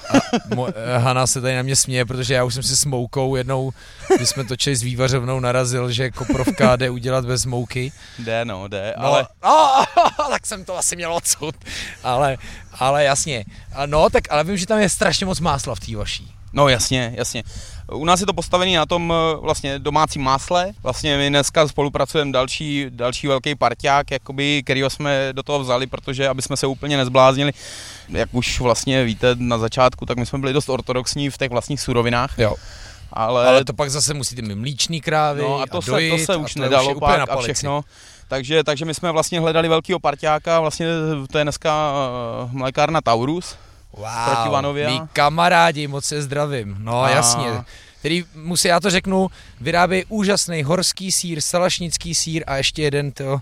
[0.54, 3.72] mo, Hana se tady na mě směje, protože já už jsem si s moukou jednou,
[4.16, 7.92] když jsme točili s vývařovnou, narazil, že koprovka jde udělat bez mouky.
[8.18, 9.26] Jde, no, jde, No, ale...
[9.42, 9.84] oh,
[10.30, 11.54] tak jsem to asi měl odsud.
[12.02, 12.38] Ale,
[12.72, 13.44] ale jasně.
[13.74, 16.35] A No, tak ale vím, že tam je strašně moc másla v té vaší.
[16.52, 17.42] No jasně, jasně.
[17.92, 20.72] U nás je to postavený na tom eh, vlastně domácím másle.
[20.82, 26.28] Vlastně my dneska spolupracujeme další, další velký parťák, jakoby, kterýho jsme do toho vzali, protože
[26.28, 27.52] aby jsme se úplně nezbláznili,
[28.08, 31.80] jak už vlastně víte na začátku, tak my jsme byli dost ortodoxní v těch vlastních
[31.80, 32.38] surovinách.
[32.38, 32.54] Jo.
[33.12, 36.18] Ale, Ale to pak zase musíte mít mlíčný krávy no a to, se, dojit, to
[36.18, 37.84] se a už to nedalo na pak a všechno.
[38.28, 40.86] Takže, takže my jsme vlastně hledali velkýho parťáka, vlastně
[41.30, 41.92] to je dneska
[42.44, 43.56] uh, mlékárna Taurus.
[43.96, 44.86] Wow, proti Vanově.
[44.88, 46.76] mý kamarádi, moc se zdravím.
[46.78, 47.44] No A- jasně.
[47.98, 49.28] Který, musí, já to řeknu,
[49.60, 53.40] vyrábějí úžasný horský sír, salašnický sír a ještě jeden to.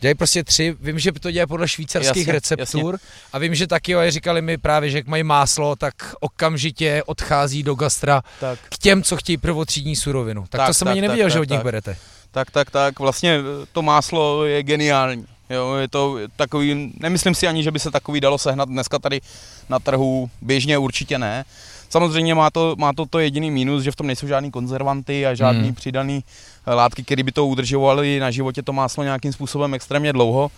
[0.00, 2.98] Dělají prostě tři, vím, že to dělají podle švýcarských Jasně, receptur
[3.32, 7.62] a vím, že taky, jo, říkali mi právě, že jak mají máslo, tak okamžitě odchází
[7.62, 8.58] do gastra Tak.
[8.68, 10.42] k těm, co chtějí prvotřídní surovinu.
[10.42, 11.64] Tak, tak Tak, to jsem tak, ani tak, nevěděl, tak, že od nich tak.
[11.64, 11.96] berete.
[12.30, 15.26] Tak, tak, tak, vlastně eh, to máslo je geniální.
[15.52, 19.20] Jo, je to takový, nemyslím si ani, že by se takový dalo sehnat dneska tady
[19.68, 21.44] na trhu, běžně určitě ne.
[21.90, 25.34] Samozřejmě má to, má to, to jediný mínus, že v tom nejsou žádný konzervanty a
[25.34, 25.74] žádný Hmm.
[25.74, 26.24] přidaný
[26.66, 30.50] eh, látky, které by to udržovaly na životě to máslo nějakým způsobem extrémně dlouho.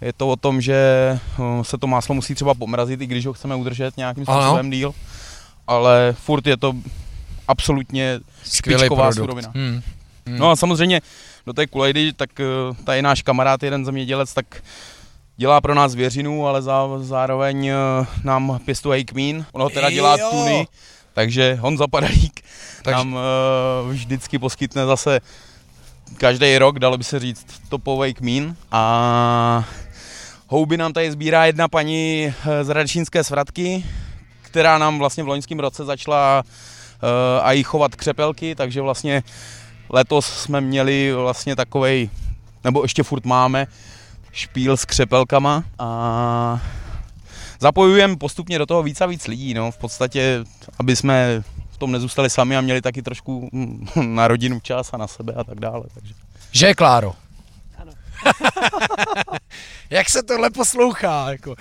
[0.00, 3.32] Je to o tom, že eh, se to máslo musí třeba pomrazit, i když ho
[3.32, 4.40] chceme udržet nějakým Ano.
[4.42, 4.94] způsobem díl.
[5.66, 6.74] Ale furt je to
[7.48, 9.16] absolutně Skvělý špičková produkt.
[9.16, 9.52] surovina.
[9.54, 9.82] Hmm.
[10.26, 10.38] Hmm.
[10.38, 11.00] No a samozřejmě
[11.46, 12.44] do té kulejdy, tak eh,
[12.84, 14.46] tady náš kamarád, jeden zemědělec, tak
[15.36, 17.76] dělá pro nás věřinu, ale zá, zároveň eh,
[18.24, 19.46] nám pěstuje kmín.
[19.52, 20.28] Ono teda dělá Jo.
[20.30, 20.66] tuny,
[21.12, 22.40] takže Honza Padalík
[22.82, 23.20] Takže- nám uh,
[23.90, 25.20] vždycky poskytne zase
[26.16, 28.56] každý rok, dalo by se říct, topový kmín.
[28.72, 29.64] A
[30.48, 33.84] houby nám tady sbírá jedna paní z Radečínské svratky,
[34.42, 37.08] která nám vlastně v loňském roce začala uh,
[37.46, 39.22] a jí chovat křepelky, takže vlastně
[39.88, 42.10] letos jsme měli vlastně takovej,
[42.64, 43.66] nebo ještě furt máme,
[44.32, 46.60] špíl s křepelkama a
[47.60, 50.44] zapojujeme postupně do toho víc a víc lidí, no, v podstatě,
[50.78, 54.96] aby jsme v tom nezůstali sami a měli taky trošku mm, na rodinu čas a
[54.96, 55.84] na sebe a tak dále.
[55.94, 56.14] Takže.
[56.52, 57.12] Že, Kláro?
[57.78, 57.92] Ano.
[59.94, 61.30] Jak se tohle poslouchá?
[61.30, 61.54] Jako,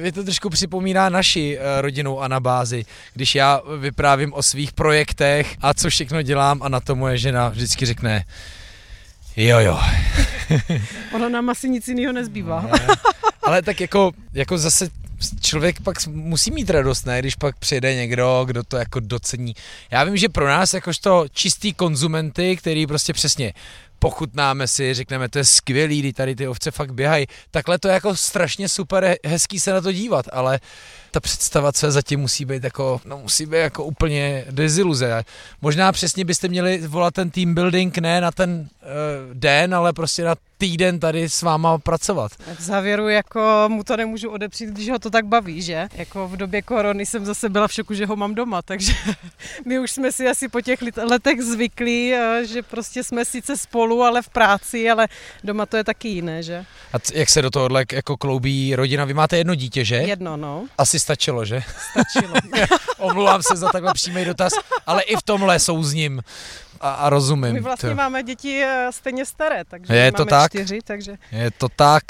[0.00, 5.74] mě to trošku připomíná naši eh, rodinnou anabázi, když já vyprávím o svých projektech a
[5.74, 8.24] co všechno dělám a na to moje žena vždycky řekne
[9.36, 9.80] jo jo.
[11.14, 12.70] Ono nám asi nic jiného nezbývá.
[13.42, 14.88] Ale tak jako, jako zase
[15.40, 17.18] člověk pak musí mít radost, ne?
[17.18, 19.54] Když pak přijde někdo, kdo to jako docení.
[19.90, 23.52] Já vím, že pro nás jakožto čistý konzumenty, který prostě přesně
[24.04, 27.26] pochutnáme si, řekneme, to je skvělý, kdy tady ty ovce fakt běhají.
[27.50, 30.60] Takhle to je jako strašně super he- hezký se na to dívat, ale
[31.14, 35.24] ta představa, co je zatím musí být jako, no musí být jako úplně deziluze.
[35.62, 40.24] Možná přesně byste měli volat ten team building ne na ten uh, den, ale prostě
[40.24, 42.32] na týden tady s váma pracovat.
[42.58, 45.88] V závěru jako mu to nemůžu odepřít, když ho to tak baví, že?
[45.94, 48.92] Jako v době korony jsem zase byla v šoku, že ho mám doma, takže
[49.66, 54.02] my už jsme si asi po těch letech zvyklí, eh, že prostě jsme sice spolu,
[54.02, 55.08] ale v práci, ale
[55.44, 56.64] doma to je taky jiné, že?
[56.92, 59.04] A jak se do tohohle jako kloubí rodina?
[59.04, 59.96] Vy máte jedno dítě, že?
[59.96, 61.62] Jedno, no, Asi stačilo, že?
[61.90, 62.34] stačilo.
[62.98, 64.52] Omlouvám se za takhle přímý dotaz,
[64.86, 66.22] ale i v tomhle souzním
[66.80, 67.52] a, a rozumím.
[67.52, 70.50] My vlastně To- máme děti eh, stejně staré, takže Je to máme tak?
[70.52, 72.02] čtyři, takže Je to tak.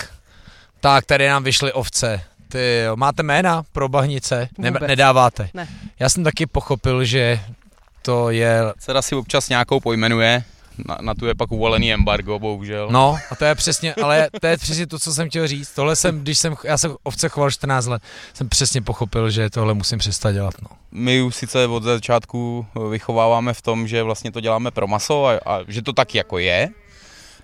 [0.80, 2.20] Tak, tady nám vyšly ovce.
[2.48, 4.48] Ty jo, máte jména pro bahnice?
[4.59, 4.88] Ne, Vůbec.
[4.88, 5.48] nedáváte?
[5.54, 5.68] Ne.
[5.98, 7.40] Já jsem taky pochopil, že
[8.02, 8.61] to je...
[8.78, 10.44] Dcera si občas nějakou pojmenuje,
[10.88, 12.88] na, na tu je pak uvalený embargo, bohužel.
[12.90, 15.70] No, a to je přesně, ale to je přesně to, co jsem chtěl říct.
[15.74, 18.02] Tohle jsem, když jsem, já jsem ovce choval 14 let,
[18.34, 20.54] jsem přesně pochopil, že tohle musím přestat dělat.
[20.62, 20.68] No.
[20.92, 25.32] My už sice od začátku vychováváme v tom, že vlastně to děláme pro maso a,
[25.46, 26.68] a že to tak jako je,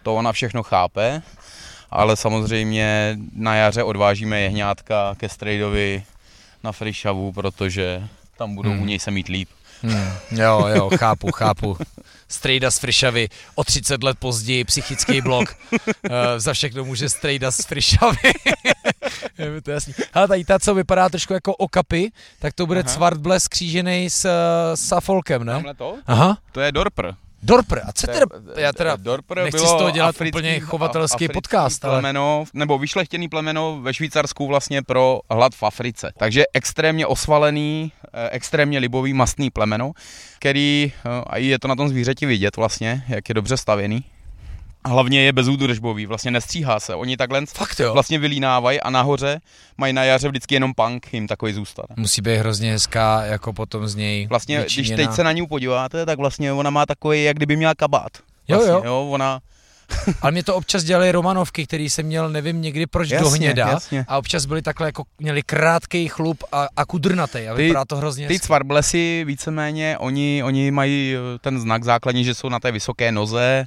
[0.02, 1.22] to ona všechno chápe,
[1.90, 6.02] ale samozřejmě na jaře odvážíme jehňátka ke strejdovi
[6.64, 8.02] na Frišavu, protože
[8.38, 8.82] tam budou Hmm.
[8.82, 9.48] u něj se mít líp.
[9.82, 11.76] Hmm, jo, jo, chápu, chápu.
[12.30, 15.56] Strejda z Frišavy, o 30 let později psychický blok.
[15.72, 15.78] Uh,
[16.36, 18.32] za všechno může Strejda z Frišavy.
[19.38, 19.94] Je to jasný.
[20.14, 22.88] Ale tady ta, co vypadá trošku jako okapy, tak to bude Aha.
[22.88, 24.30] Cvartbles křížený s uh,
[24.74, 25.52] Safolkem, ne?
[25.52, 25.98] Tamhle to?
[26.06, 26.38] Aha.
[26.52, 27.12] To je Dorpr.
[27.42, 27.78] Dorpr.
[27.84, 28.18] A co teda?
[28.56, 31.94] je- Já teda Dorpr nechci bylo z toho dělat africký- úplně chovatelský podcast, ale...
[31.94, 36.12] plemeno, nebo vyšlechtěný plemeno ve Švýcarsku vlastně pro hlad v Africe.
[36.18, 39.92] Takže extrémně osvalený, eh, extrémně libový mastný plemeno,
[40.38, 44.04] který, eh, a je to na tom zvířeti vidět vlastně, jak je dobře stavěný.
[44.84, 46.94] A hlavně je bezúdržbový, vlastně nestříhá se.
[46.94, 47.92] Oni takhle Fakt jo.
[47.92, 49.40] vlastně vylínávají a nahoře
[49.78, 51.86] mají na jaře vždycky jenom punk, jim takový zůstane.
[51.96, 54.96] Musí být hrozně hezká, jako potom z něj Vlastně, vyčiněná.
[54.96, 58.10] když teď se na ní podíváte, tak vlastně ona má takový, jak kdyby měla kabát.
[58.48, 58.82] Jo, Vlastně, jo.
[58.84, 59.06] jo.
[59.10, 59.40] Ona,
[60.22, 63.68] Ale mě to občas dělali Romanovky, který jsem měl, nevím někdy proč Jasně, do hněda.
[63.68, 64.04] jasně.
[64.08, 67.96] A občas byli takhle jako, měli krátký chlup a, a kudrnatej a Ty- vypadá to
[67.96, 72.72] hrozně ty cvarblesy víceméně, oni, oni mají eh, ten znak základní, že jsou na té
[72.72, 73.66] vysoké noze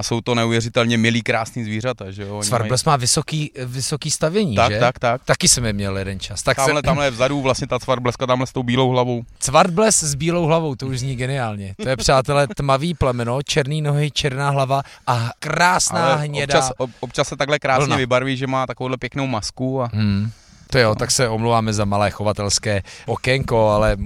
[0.00, 2.42] a jsou to neuvěřitelně milí, krásný zvířata, že jo.
[2.42, 4.56] Svarbles má vysoký, vysoký stavění, mají...
[4.56, 4.80] Tak, že?
[4.80, 5.24] tak, tak.
[5.24, 6.42] Taky jsem je měl jeden čas.
[6.42, 9.22] Tak Tamhle, jsem, tamhle vzadu vlastně ta cvarbleska, tamhle s tou bílou hlavou.
[9.38, 11.74] Cvartbles s bílou hlavou, to už zní geniálně.
[11.82, 16.58] To je, přátelé, tmavý plemeno, černý nohy, černá hlava a krásná Ale hnědá.
[16.58, 17.96] občas, ob, občas se takhle krásně vlna.
[17.96, 20.30] vybarví, že má takovouhle pěknou masku a Hmm.
[20.70, 23.96] To jo, tak se omlouváme za malé chovatelské okénko, ale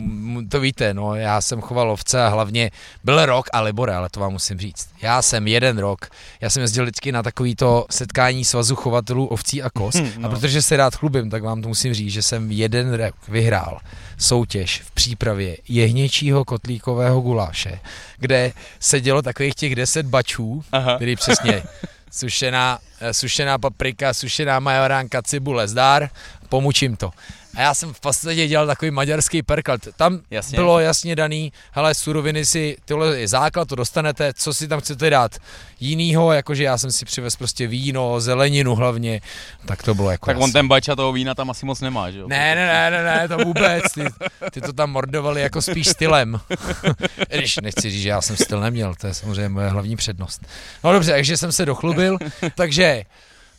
[0.48, 2.70] to víte, no, já jsem choval ovce a hlavně
[3.04, 4.88] byl rok a Libore, ale to vám musím říct.
[5.02, 6.06] Já jsem jeden rok,
[6.40, 10.28] já jsem jezdil vždycky na takovýto setkání svazu chovatelů ovcí a kos Hm, a no.
[10.30, 13.78] protože se rád chlubím, tak vám to musím říct, že jsem jeden rok vyhrál
[14.18, 17.78] soutěž v přípravě jehněčího kotlíkového guláše,
[18.18, 20.96] kde sedělo takových těch 10 bačů, Aha.
[20.96, 21.62] který přesně
[22.10, 26.10] sušená, eh, sušená paprika, sušená majoránka, cibule, zdár,
[26.48, 27.10] pomučím to.
[27.56, 29.78] A já jsem v podstatě dělal takový maďarský perkal.
[29.96, 30.56] Tam Jasně.
[30.56, 35.10] bylo jasně daný, hele, suroviny si, tohle je základ, to dostanete, co si tam chcete
[35.10, 35.36] dát
[35.80, 39.20] jinýho, jakože já jsem si přivez prostě víno, zeleninu hlavně,
[39.66, 40.52] tak to bylo jako tak on jasný.
[40.52, 42.28] ten bača toho vína tam asi moc nemá, že jo?
[42.28, 43.84] Ne, ne, ne, ne, ne, to vůbec.
[43.94, 44.04] Ty,
[44.50, 46.40] ty to tam mordovali jako spíš stylem.
[47.36, 50.42] Když nechci říct, že já jsem styl neměl, to je samozřejmě moje hlavní přednost.
[50.84, 52.18] No dobře, takže jsem se dochlubil.
[52.54, 53.04] Takže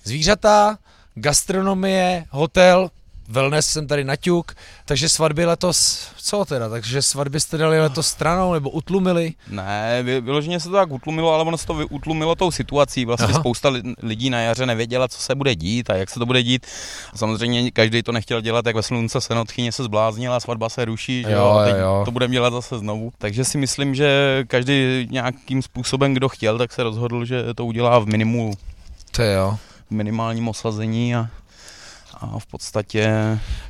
[0.04, 0.78] zvířata,
[1.16, 2.90] gastronomie, hotel,
[3.30, 8.54] wellness jsem tady naťuk, takže svatby letos, co teda, takže svatby jste dali letos stranou
[8.54, 9.34] nebo utlumili?
[9.50, 13.06] Ne, vy- vyloženě se to tak utlumilo, ale ono se to utlumilo tou situací.
[13.06, 13.40] Vlastně Aha.
[13.40, 16.44] Spousta li- lidí na jaře nevěděla, co se bude dít a jak se to bude
[16.44, 16.66] dít.
[17.14, 20.86] A samozřejmě každý to nechtěl dělat, jak ve slunce se notchyně se zbláznila, svatba se
[20.86, 22.02] ruší, že Jo, jo, jo.
[22.06, 23.12] to budeme dělat zase znovu.
[23.18, 28.00] Takže si myslím, že každý nějakým způsobem, kdo chtěl, tak se rozhodl, že to udělá
[28.00, 28.54] v minimu,
[29.12, 29.58] To jo.
[29.90, 31.30] Minimálním osazení a,
[32.14, 33.12] a v podstatě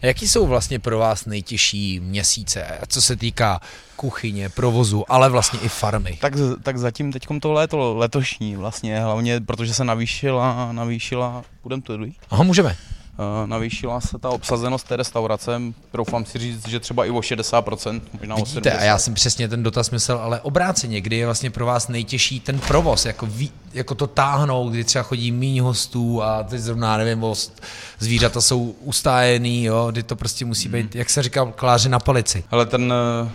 [0.01, 3.59] Jaký jsou vlastně pro vás nejtěžší měsíce, co se týká
[3.95, 6.17] kuchyně, provozu, ale vlastně i farmy?
[6.21, 11.93] Tak, tak zatím teď to léto letošní vlastně, hlavně protože se navýšila, navýšila, budem to
[11.93, 12.17] jít?
[12.29, 12.75] Aha, můžeme.
[13.17, 18.01] Uh, navýšila se ta obsazenost té restaurace, troufám si říct, že třeba i o 60%,
[18.19, 18.45] možná o 70%.
[18.45, 21.87] Vidíte, a já jsem přesně ten dotaz myslel, ale obráceně, kdy je vlastně pro vás
[21.87, 26.59] nejtěžší ten provoz, jako, ví, jako to táhnout, kdy třeba chodí míň hostů a teď
[26.59, 27.51] zrovna, nevím, o st-
[27.99, 32.43] zvířata jsou ustájený, jo, kdy to prostě musí být, jak se říká, kláře na palici.
[32.51, 32.93] Ale ten,
[33.25, 33.29] eh,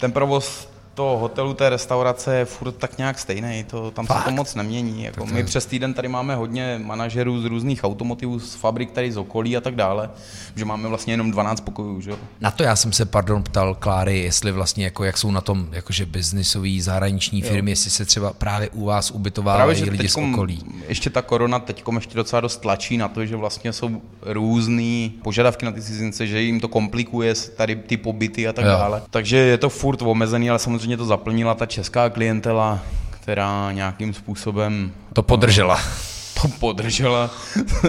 [0.00, 4.18] ten provoz toho hotelu, té restaurace je furt tak nějak stejný, to, tam Fakt?
[4.18, 5.04] se to moc nemění.
[5.04, 9.12] Jako my je- přes týden tady máme hodně manažerů z různých automotivů, z fabrik tady
[9.12, 10.10] z okolí a tak dále,
[10.56, 12.16] že máme vlastně jenom 12 pokojů, že jo.
[12.40, 15.68] Na to já jsem se, pardon, ptal Kláry, jestli vlastně, jako, jak jsou na tom,
[15.72, 20.62] jakože biznisový zahraniční firmy, jestli se třeba právě u vás ubytovávají lidi teďkom z okolí.
[20.88, 25.66] ještě ta korona teď ještě docela dost tlačí na to, že vlastně jsou různý požadavky
[25.66, 28.70] na ty cizince, že jim to komplikuje tady ty pobyty a tak Jo.
[28.70, 29.02] dále.
[29.10, 32.78] Takže je to furt omezený, ale samozřejmě to zaplnila ta česká klientela,
[33.10, 35.80] která nějakým způsobem To podržela.
[36.42, 37.30] to podržela.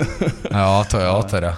[0.58, 1.58] jo, to jo, teda.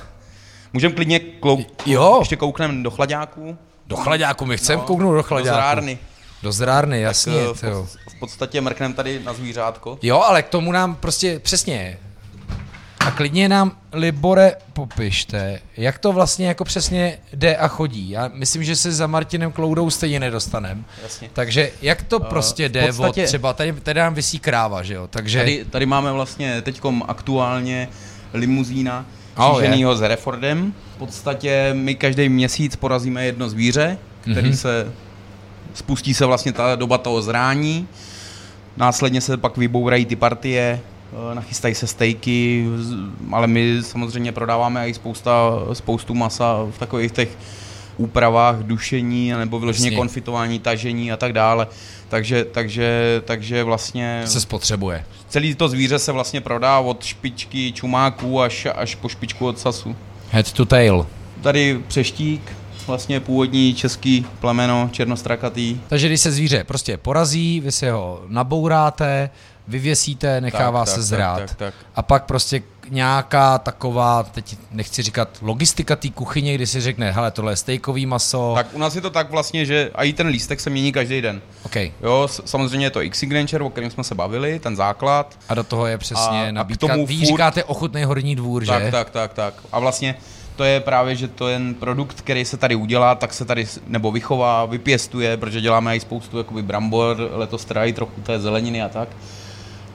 [0.74, 1.66] Můžeme klidně klou...
[1.86, 2.16] Jo.
[2.20, 3.58] ještě koukneme do chladáků.
[3.88, 5.48] Do chladáku, my chceme no, kouknout do Do chladáku.
[5.56, 5.98] zrárny.
[6.44, 7.34] Do zrárny, jasně.
[7.50, 7.82] Eh, v, to jo.
[8.06, 10.00] pod- v podstatě mrkneme tady na zvířátko.
[10.02, 11.98] Jo, ale k tomu nám prostě přesně.
[13.08, 18.10] A klidně nám, Libore, popište, jak to vlastně jako přesně jde a chodí.
[18.10, 20.86] Já myslím, že se za Martinem Kloudou stejně nedostanem.
[21.04, 21.30] Jasně.
[21.34, 24.94] Takže jak to prostě v jde podstatě- od třeba, tady, tady nám vysí kráva, že
[24.94, 25.40] jo, takže...
[25.40, 27.90] Tady, tady máme vlastně teďkom aktuálně
[28.34, 29.06] limuzína
[29.38, 30.74] Oh, kříženýho s Herefordem.
[30.96, 34.58] V podstatě my každý měsíc porazíme jedno zvíře, který Mhm.
[34.58, 34.92] se
[35.74, 37.88] spustí se vlastně ta doba toho zrání.
[38.78, 40.97] Následně se pak vybourají ty partie, eh,
[41.34, 42.66] nachystají se stejky,
[43.32, 47.30] ale my samozřejmě prodáváme i spousta, spoustu masa v takových těch
[47.98, 49.98] úpravách dušení nebo vyloženě Jasně.
[49.98, 51.68] konfitování, tažení a tak dále.
[52.10, 55.06] Takže, takže, takže vlastně se spotřebuje.
[55.30, 59.96] celý to zvíře se vlastně prodá od špičky čumáků až, až po špičku od sasu.
[60.32, 61.08] Head to tail.
[61.42, 62.42] Tady přeštík,
[62.88, 65.80] vlastně původní český plemeno černostrakatý.
[65.88, 69.30] Takže když se zvíře prostě porazí, vy si ho nabouráte,
[69.68, 71.40] vyvěsíte, nechává Tak, se tak, zrát.
[71.40, 71.74] tak, tak, tak.
[71.96, 77.32] A pak prostě nějaká taková, teď nechci říkat logistika té kuchyně, kdy si řekne, hele,
[77.32, 78.54] tohle je stejkový maso.
[78.56, 81.42] Tak u nás je to tak vlastně, že i ten lístek se mění každý den.
[81.64, 81.76] OK.
[81.76, 85.38] Jo, samozřejmě je to X-Signature, o kterém jsme se bavili, ten základ.
[85.50, 86.88] A do toho je přesně A- a k nabídka.
[86.88, 88.72] tomu Vy furt- říkáte ochutný horní dvůr, že?
[88.72, 89.54] Tak, tak, tak, tak.
[89.72, 90.16] A vlastně
[90.56, 94.12] to je právě, že to je produkt, který se tady udělá, tak se tady nebo
[94.12, 98.90] vychová, vypěstuje, protože děláme i spoustu jakoby brambor, letos teda i trochu té zeleniny a
[98.90, 99.10] tak,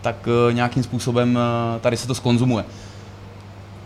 [0.03, 2.65] tak eh, nějakým způsobem eh, tady se to skonzumuje.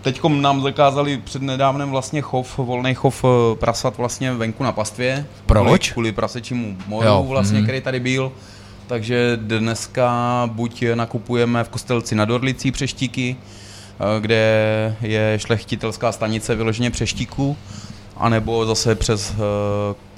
[0.03, 5.27] Teď nám zakázali před nedávnem vlastně chov, volný chov eh, prasat vlastně venku na pastvě.
[5.47, 5.93] Proč?
[5.93, 7.67] Kvůli, prasečímu moru Jo, vlastně, mhm.
[7.67, 8.33] který tady byl.
[8.87, 13.37] Takže dneska buď nakupujeme v Kostelci nad Orlicí přeštíky,
[14.21, 17.57] kde je šlechtitelská stanice vyloženě přeštíku,
[18.17, 19.35] anebo zase přes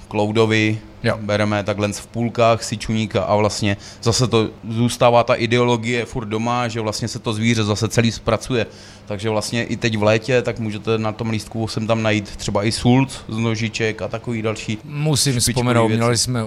[0.09, 1.19] Kloudovi Jo.
[1.21, 6.81] bereme takhle v půlkách sičuníka a vlastně zase to zůstává ta ideologie furt doma, že
[6.81, 8.67] vlastně se to zvíře zase celý zpracuje.
[9.07, 12.65] Takže vlastně i teď v létě, tak můžete na tom lístku sem tam najít třeba
[12.65, 14.79] i sult z nožiček a takový další.
[14.85, 16.01] Musím vzpomenout, věci.
[16.01, 16.41] měli jsme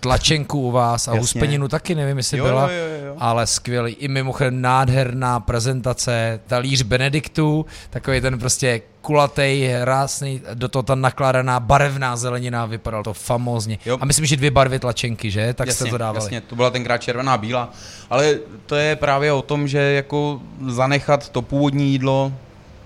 [0.00, 1.20] tlačenku u vás a Jasně.
[1.20, 3.14] huspeninu taky, nevím, jestli Jo, byla, jo, jo, jo.
[3.18, 3.92] ale skvělý.
[3.92, 11.60] I mimochodem nádherná prezentace, talíř Benediktu, takový ten prostě kulatý, rásný, do toho ta nakládaná
[11.60, 13.69] barevná zelenina, vypadalo to famózně.
[13.86, 13.98] Jo.
[14.00, 15.54] A myslím, že dvě barvy tlačenky, že?
[15.54, 16.24] Tak jasně, jste to dávali.
[16.24, 17.72] Jasně, to byla tenkrát červená bílá.
[18.10, 22.32] Ale to je právě o tom, že jako zanechat to původní jídlo,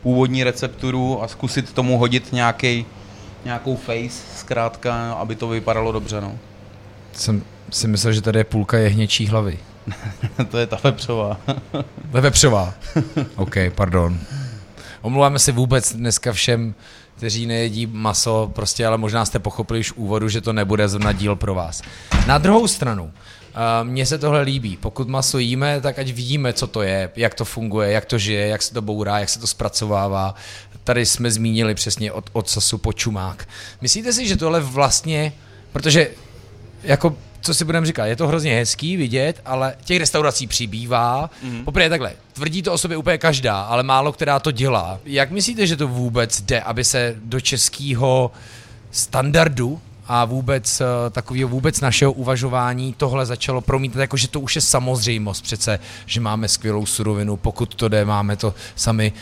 [0.03, 2.87] původní recepturu a zkusit tomu hodit nějaký
[3.45, 6.39] nějakou face, zkrátka, aby to vypadalo dobře, no.
[7.13, 9.59] Jsem si myslel, že tady je půlka jehněčí hlavy.
[10.51, 11.41] to je ta vepřová.
[12.05, 12.75] Vepřová.
[13.37, 14.19] OK, pardon.
[15.03, 16.75] Omlouváme se vůbec dneska všem,
[17.17, 21.37] kteří nejedí maso, prostě, ale možná jste pochopili už úvodu, že to nebude zrovna díl
[21.37, 21.83] pro vás.
[22.27, 23.13] Na druhou stranu,
[23.55, 24.77] Uh, mně se tohle líbí.
[24.77, 28.47] Pokud maso jíme, tak ať vidíme, co to je, jak to funguje, jak to žije,
[28.47, 30.35] jak se to bourá, jak se to zpracovává.
[30.85, 33.49] Tady jsme zmínili přesně od, od sasu po čumák.
[33.81, 35.33] Myslíte si, že tohle vlastně,
[35.73, 36.11] protože
[36.83, 41.31] jako co si budeme říkat, je to hrozně hezký vidět, ale těch restaurací přibývá.
[41.45, 41.65] Mm-hmm.
[41.65, 44.99] Poprvé takhle, tvrdí to o sobě úplně každá, ale málo která to dělá.
[45.05, 48.31] Jak myslíte, že to vůbec jde, aby se do českého
[48.91, 54.55] standardu a vůbec eh, takového vůbec našeho uvažování tohle začalo promítat, jako že to už
[54.57, 59.13] je samozřejmost přece, že máme skvělou surovinu, pokud to jde, máme to sami,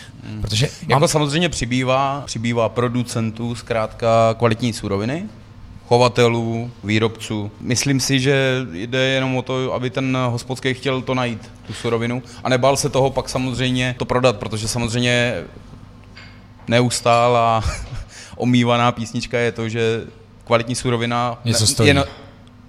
[0.41, 5.29] protože mám, Jako samozřejmě přibývá, přibývá producentů, zkrátka kvalitní suroviny,
[5.89, 7.51] chovatelů, výrobců.
[7.61, 12.23] Myslím si, že jde jenom o to, aby ten hospodský chtěl to najít, tu surovinu,
[12.45, 15.45] a nebál se toho pak samozřejmě to prodat, protože samozřejmě
[16.69, 17.65] neustálá
[18.37, 20.05] omývaná písnička je to, že
[20.45, 21.89] kvalitní surovina Něco stojí.
[21.89, 22.05] je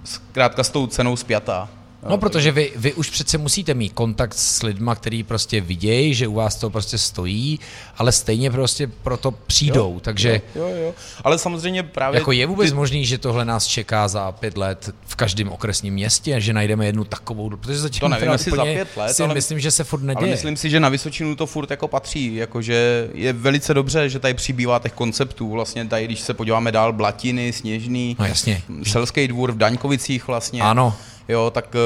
[0.04, 1.68] zkrátka s tou cenou spjatá.
[2.08, 6.28] No, protože vy, vy už přece musíte mít kontakt s lidma, který prostě vidějí, že
[6.28, 7.60] u vás to prostě stojí,
[7.98, 10.94] ale stejně prostě proto přijdou, jo, takže Jo, jo.
[11.24, 12.18] Ale samozřejmě právě...
[12.20, 15.94] jako je vůbec ty- možný, že tohle nás čeká za pět let v každém okresním
[15.94, 19.34] městě, že najdeme jednu takovou, protože zatím To nevím, jestli za pět let, si ale-
[19.34, 20.30] myslím, že se furt Ale neděje.
[20.30, 24.34] myslím si, že na Vysočinu to furt jako patří, jakože je velice dobře, že tady
[24.34, 28.62] přibývá těch konceptů, vlastně tady, když se podíváme dál, Blatiny, Sněžný, No jasně.
[28.82, 30.62] Selský dvůr v Daňkovicích vlastně.
[30.62, 30.96] Ano.
[31.28, 31.78] Jo, tak eh,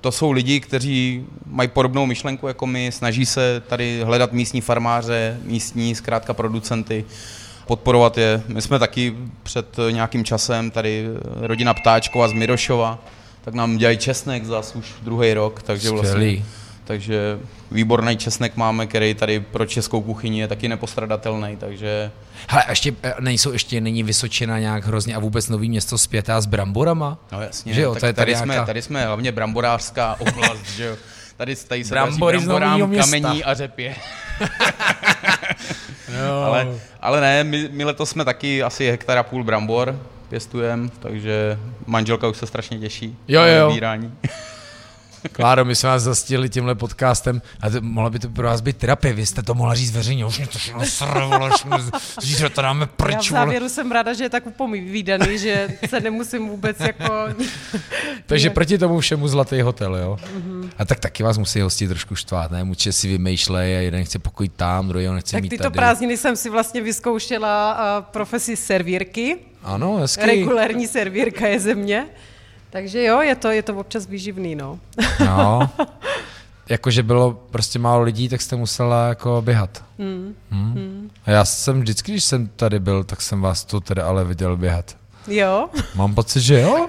[0.00, 5.38] to jsou lidi, kteří mají podobnou myšlenku jako my, snaží se tady hledat místní farmáře,
[5.44, 7.04] místní zkrátka producenty,
[7.66, 8.42] podporovat je.
[8.48, 12.98] My jsme taky před nějakým časem tady eh, rodina Ptáčkova z Mirošova,
[13.44, 16.44] tak nám dělají česnek zas už druhý rok, takže vlastně Skvělý.
[16.90, 17.38] Takže
[17.70, 22.10] výborný česnek máme, který tady pro českou kuchyni je taky nepostradatelný, takže
[22.48, 26.40] Hele, a ještě eh, nejsou, ještě není Vysočina nějak hrozně a vůbec nový město zpětá
[26.40, 27.18] s bramborama?
[27.32, 30.16] no jasně, Že jo, tak to je tady, tady jsme, nějaká- tady jsme hlavně bramborářská
[30.20, 30.96] oblast, že jo.
[31.36, 33.94] Tady, tady se Brambory daří bramborám, kamení a řepě.
[36.18, 36.42] No.
[36.44, 36.66] Ale,
[37.00, 39.98] ale ne, my, my letos jsme taky asi hektara půl brambor
[40.28, 43.68] pěstujeme, takže manželka už se strašně těší Jo, jo.
[43.68, 44.12] vybírání.
[45.32, 48.76] Kláro, my jsme vás zastihli tímhle podcastem a to, mohla by to pro vás být
[48.76, 51.78] terapie, vy jste to mohla říct veřejně, už mě to všechno mě
[52.22, 53.40] zítra to dáme Já v pryč, vole.
[53.40, 57.14] závěru jsem ráda, že je tak upovídaný, že se nemusím vůbec jako...
[58.26, 60.18] Takže proti tomu všemu zlatý hotel, jo?
[60.34, 60.70] Mhm.
[60.78, 62.62] A tak taky vás musí hostit trošku štvát, ne?
[62.62, 65.74] Určitě si vymýšlej a jeden chce pokoj tam, druhý ho nechce Tak mít tyto tady.
[65.74, 67.76] prázdniny jsem si vlastně vyzkoušela
[68.10, 69.36] profesi servírky.
[69.62, 70.26] Ano, hezky.
[70.26, 72.06] Regulérní servírka je ze mě.
[72.70, 74.78] Takže jo, je to, je to občas výživný, no.
[75.20, 75.70] No.
[76.68, 79.84] Jakože bylo prostě málo lidí, tak jste musela jako běhat.
[79.98, 80.34] Hmm.
[80.50, 81.10] Hmm.
[81.26, 84.56] A já jsem vždycky, když jsem tady byl, tak jsem vás tu teda ale viděl
[84.56, 84.96] běhat.
[85.28, 86.88] Jo, Mám pocit, že jo?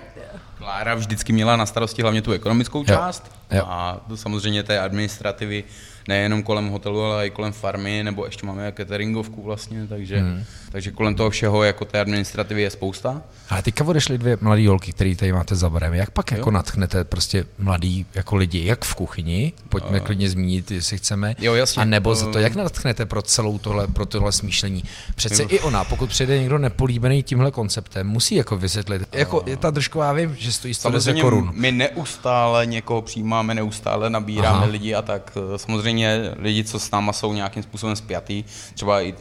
[0.58, 3.64] Klára vždycky měla na starosti hlavně tu ekonomickou část jo.
[3.66, 5.64] a to samozřejmě té administrativy
[6.12, 10.44] nejenom kolem hotelu, ale i kolem farmy, nebo ještě máme cateringovku vlastně, takže, hmm.
[10.72, 13.22] takže kolem toho všeho jako té administrativy je spousta.
[13.50, 15.94] Ale teďka odešly dvě mladé holky, které tady máte za barem.
[15.94, 16.38] Jak pak jo.
[16.38, 21.36] jako natchnete prostě mladý jako lidi, jak v kuchyni, pojďme uh, klidně zmínit, jestli chceme,
[21.40, 21.82] jo, jasně.
[21.82, 24.84] a nebo za to, jak natchnete pro celou tohle, pro tohle smýšlení.
[25.16, 25.50] Přece jo.
[25.52, 29.02] i ona, pokud přijde někdo nepolíbený tímhle konceptem, musí jako vysvětlit.
[29.12, 31.52] Jako je ta držková, vím, že stojí 110 korun.
[31.54, 34.66] My neustále někoho přijímáme, neustále nabíráme Aha.
[34.66, 35.38] lidi a tak.
[35.56, 36.01] Samozřejmě
[36.36, 38.44] lidi, co s náma jsou nějakým způsobem spjatý,
[38.74, 39.16] třeba i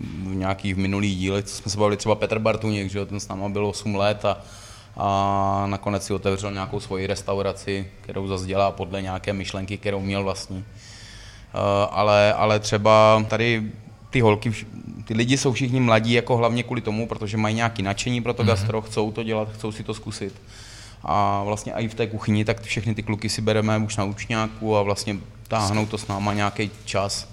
[0.00, 3.48] v nějakých minulých dílech, co jsme se bavili, třeba Petr Bartuněk, že ten s náma
[3.48, 4.38] byl 8 let a,
[4.96, 10.22] a nakonec si otevřel nějakou svoji restauraci, kterou zase dělá podle nějaké myšlenky, kterou měl
[10.22, 10.56] vlastní.
[10.58, 10.64] Uh,
[11.90, 13.62] ale, ale třeba tady
[14.10, 14.52] ty holky,
[15.04, 18.42] ty lidi jsou všichni mladí, jako hlavně kvůli tomu, protože mají nějaké nadšení pro to
[18.42, 18.46] mm-hmm.
[18.46, 20.34] gastro, chcou to dělat, chcou si to zkusit.
[21.02, 24.76] A vlastně i v té kuchyni, tak všechny ty kluky si bereme už na učňáku
[24.76, 25.16] a vlastně
[25.48, 27.28] táhnou to s náma nějaký čas.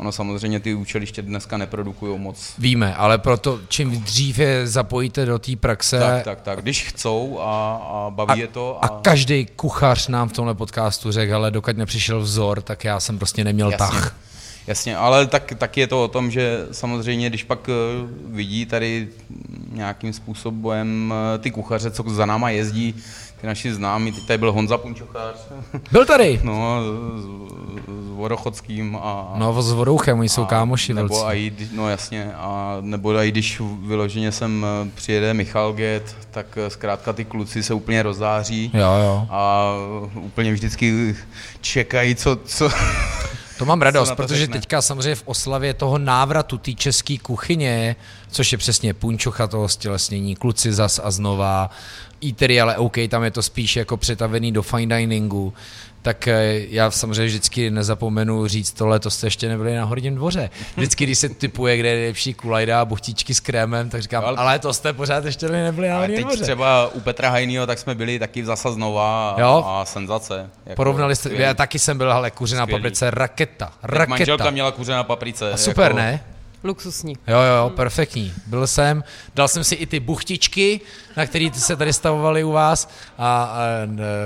[0.00, 2.54] Ono samozřejmě ty učiliště dneska neprodukují moc.
[2.58, 5.98] Víme, ale proto čím dřív je zapojíte do té praxe.
[5.98, 6.62] Tak, tak, tak.
[6.62, 8.84] Když chcou a, a baví a, je to.
[8.84, 8.86] A...
[8.86, 13.18] a každý kuchař nám v tomhle podcastu řekl, ale dokud nepřišel vzor, tak já jsem
[13.18, 13.86] prostě neměl Jasně.
[13.86, 14.16] tah.
[14.66, 17.72] Jasně, ale tak, tak je to o tom, že samozřejmě, když pak eh,
[18.24, 19.08] vidí tady
[19.72, 22.94] nějakým způsobem eh, ty kuchaře, co za náma jezdí,
[23.40, 25.34] ty naši známí, teď tady byl Honza Punčochář.
[25.92, 26.40] Byl tady.
[26.42, 26.80] No,
[27.16, 27.24] s,
[28.06, 29.34] s Vorochodským a...
[29.36, 31.46] No, s Vorouchem, oni jsou kámoši Nebo velcí.
[31.46, 37.12] i, no jasně, a nebo i když vyloženě sem eh, přijede Michal Get, tak zkrátka
[37.12, 38.70] ty kluci se úplně rozzáří.
[38.74, 39.26] Jo, jo.
[39.30, 39.72] A
[40.14, 41.16] úplně vždycky
[41.60, 42.70] čekají, co, co,
[43.60, 44.60] to mám radost, protože řekne?
[44.60, 47.96] teďka samozřejmě v oslavě toho návratu té české kuchyně,
[48.30, 51.70] což je přesně punčocha toho stělesnění, kluci zas a znova,
[52.28, 55.52] eatery, ale OK, tam je to spíš jako přetavený do fine diningu,
[56.02, 60.50] tak eh, já samozřejmě vždycky nezapomenu říct tohle, to jste ještě nebyli na Horním dvoře.
[60.76, 64.36] Vždycky, když se typuje, kde je lepší kulajda a buchtičky s krémem, tak říkám, ale,
[64.36, 66.42] ale to jste pořád ještě nebyli na Horním dvoře.
[66.42, 69.64] třeba u Petra Hajnýho, tak jsme byli taky zasa znova a, jo?
[69.66, 70.50] a senzace.
[70.66, 73.98] Jako Porovnali jste, já taky jsem byl, ale kuře na paprice, raketa, raketa.
[73.98, 75.52] Tak manželka měla kuře na paprice.
[75.52, 75.96] A super, jako...
[75.96, 76.24] ne?
[76.64, 77.16] Luxusní.
[77.26, 78.32] Jo, jo, perfektní.
[78.46, 79.04] Byl jsem,
[79.34, 80.80] dal jsem si i ty buchtičky,
[81.16, 82.90] na které se tady stavovaly u vás.
[83.18, 83.60] A, a,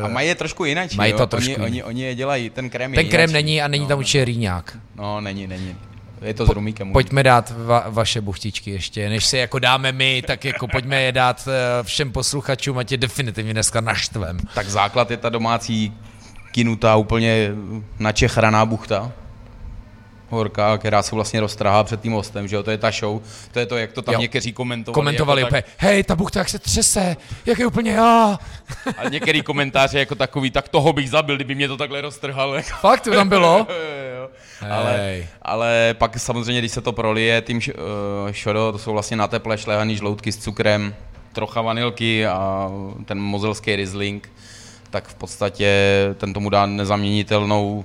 [0.04, 0.94] a mají je trošku jinak.
[0.94, 1.18] Mají jo?
[1.18, 3.82] to trošku oni, oni, oni, je dělají, ten krém je Ten krém není a není
[3.82, 4.78] no, tam určitě rýňák.
[4.96, 5.76] No, není, není.
[6.22, 6.92] Je to po, s rumíkem.
[6.92, 11.12] Pojďme dát va, vaše buchtičky ještě, než si jako dáme my, tak jako pojďme je
[11.12, 14.38] dát eh, všem posluchačům, ať je definitivně dneska naštvem.
[14.54, 15.92] Tak základ je ta domácí
[16.52, 17.50] kinutá úplně
[17.98, 19.12] načechraná buchta
[20.34, 23.22] horka, která se vlastně roztrhá před tím hostem, že jo, to je ta show,
[23.52, 24.20] to je to, jak to tam jo.
[24.20, 24.94] někteří komentovali.
[24.94, 25.72] Komentovali jako úplně, tak...
[25.76, 27.16] hej, ta buchta jak se třese,
[27.46, 28.38] jak je úplně já.
[28.98, 32.54] A některý komentáře jako takový, tak toho bych zabil, kdyby mě to takhle roztrhal.
[32.54, 32.68] Jako.
[32.80, 33.66] Fakt, to tam bylo?
[34.70, 39.28] ale, ale pak samozřejmě, když se to prolije tím uh, šodo, to jsou vlastně na
[39.28, 40.94] teple šlehaný žloutky s cukrem,
[41.32, 42.70] trocha vanilky a
[43.04, 44.32] ten mozelský Riesling,
[44.90, 45.68] tak v podstatě
[46.16, 47.84] ten tomu dá nezaměnitelnou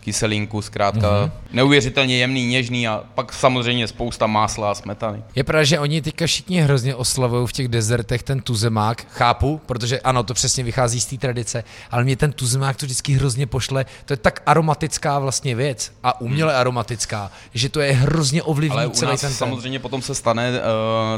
[0.00, 1.30] kyselinku, zkrátka mm-hmm.
[1.52, 5.22] neuvěřitelně jemný, něžný a pak samozřejmě spousta másla a smetany.
[5.34, 10.00] Je pravda, že oni teďka všichni hrozně oslavují v těch dezertech ten tuzemák, chápu, protože
[10.00, 13.86] ano, to přesně vychází z té tradice, ale mě ten tuzemák to vždycky hrozně pošle,
[14.04, 16.60] to je tak aromatická vlastně věc a uměle hmm.
[16.60, 19.82] aromatická, že to je hrozně ovlivní ale celý ten samozřejmě ten.
[19.82, 20.56] potom se stane uh,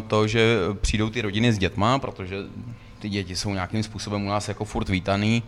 [0.08, 2.36] to, že přijdou ty rodiny s dětma, protože
[2.98, 5.42] ty děti jsou nějakým způsobem u nás jako furt vítaný,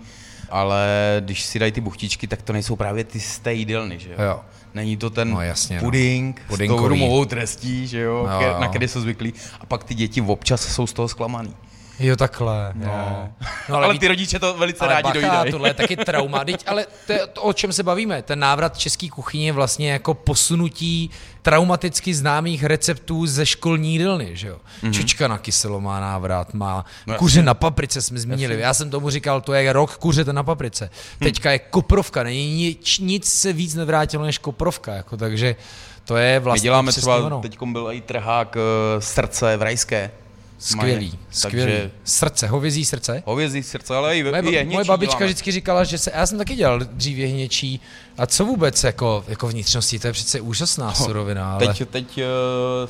[0.50, 0.86] ale
[1.20, 4.16] když si dají ty buchtičky, tak to nejsou právě ty z té jídelny, že jo?
[4.22, 4.40] jo.
[4.74, 6.56] Není to ten no, jasně, puding no.
[6.56, 8.56] s tou rumovou trestí, že jo, jo.
[8.60, 9.34] na který jsou zvyklí.
[9.60, 11.54] A pak ty děti občas jsou z toho zklamaný.
[11.98, 12.72] Jo, takhle.
[12.74, 13.28] No.
[13.68, 15.50] no ale, ale ty rodiče to velice ale rádi bacha, dojídají.
[15.50, 16.44] tohle je taky trauma.
[16.44, 18.22] Teď, ale to je to, o čem se bavíme.
[18.22, 21.10] Ten návrat české kuchyně je vlastně jako posunutí
[21.42, 24.58] traumaticky známých receptů ze školní jídelny, že jo.
[24.82, 24.92] Mm-hmm.
[24.92, 28.54] Čučka na kyselo má návrat, má no, kuře na paprice jsme zmínili.
[28.54, 28.64] Jasně.
[28.64, 30.90] Já jsem tomu říkal, to je rok kuřete na paprice.
[31.20, 31.24] Hm.
[31.24, 35.56] Teďka je koprovka, není nic, nic se víc nevrátilo než koprovka, jako, takže
[36.04, 40.10] to je vlastně My děláme třeba, teď byl i trhák uh, srdce v rajské.
[40.58, 41.18] Skvělý, mají.
[41.30, 41.72] skvělý.
[41.72, 41.90] Takže...
[42.04, 43.22] Srdce, hovězí srdce?
[43.26, 45.26] Hovězí srdce, ale i, moje, i jehněčí Moje babička děláme.
[45.26, 47.80] vždycky říkala, že se, já jsem taky dělal dřív jehněčí,
[48.18, 51.52] a co vůbec jako, jako vnitřnosti, to je přece úžasná no, surovina.
[51.52, 51.66] Ale...
[51.66, 52.24] Teď, teď uh,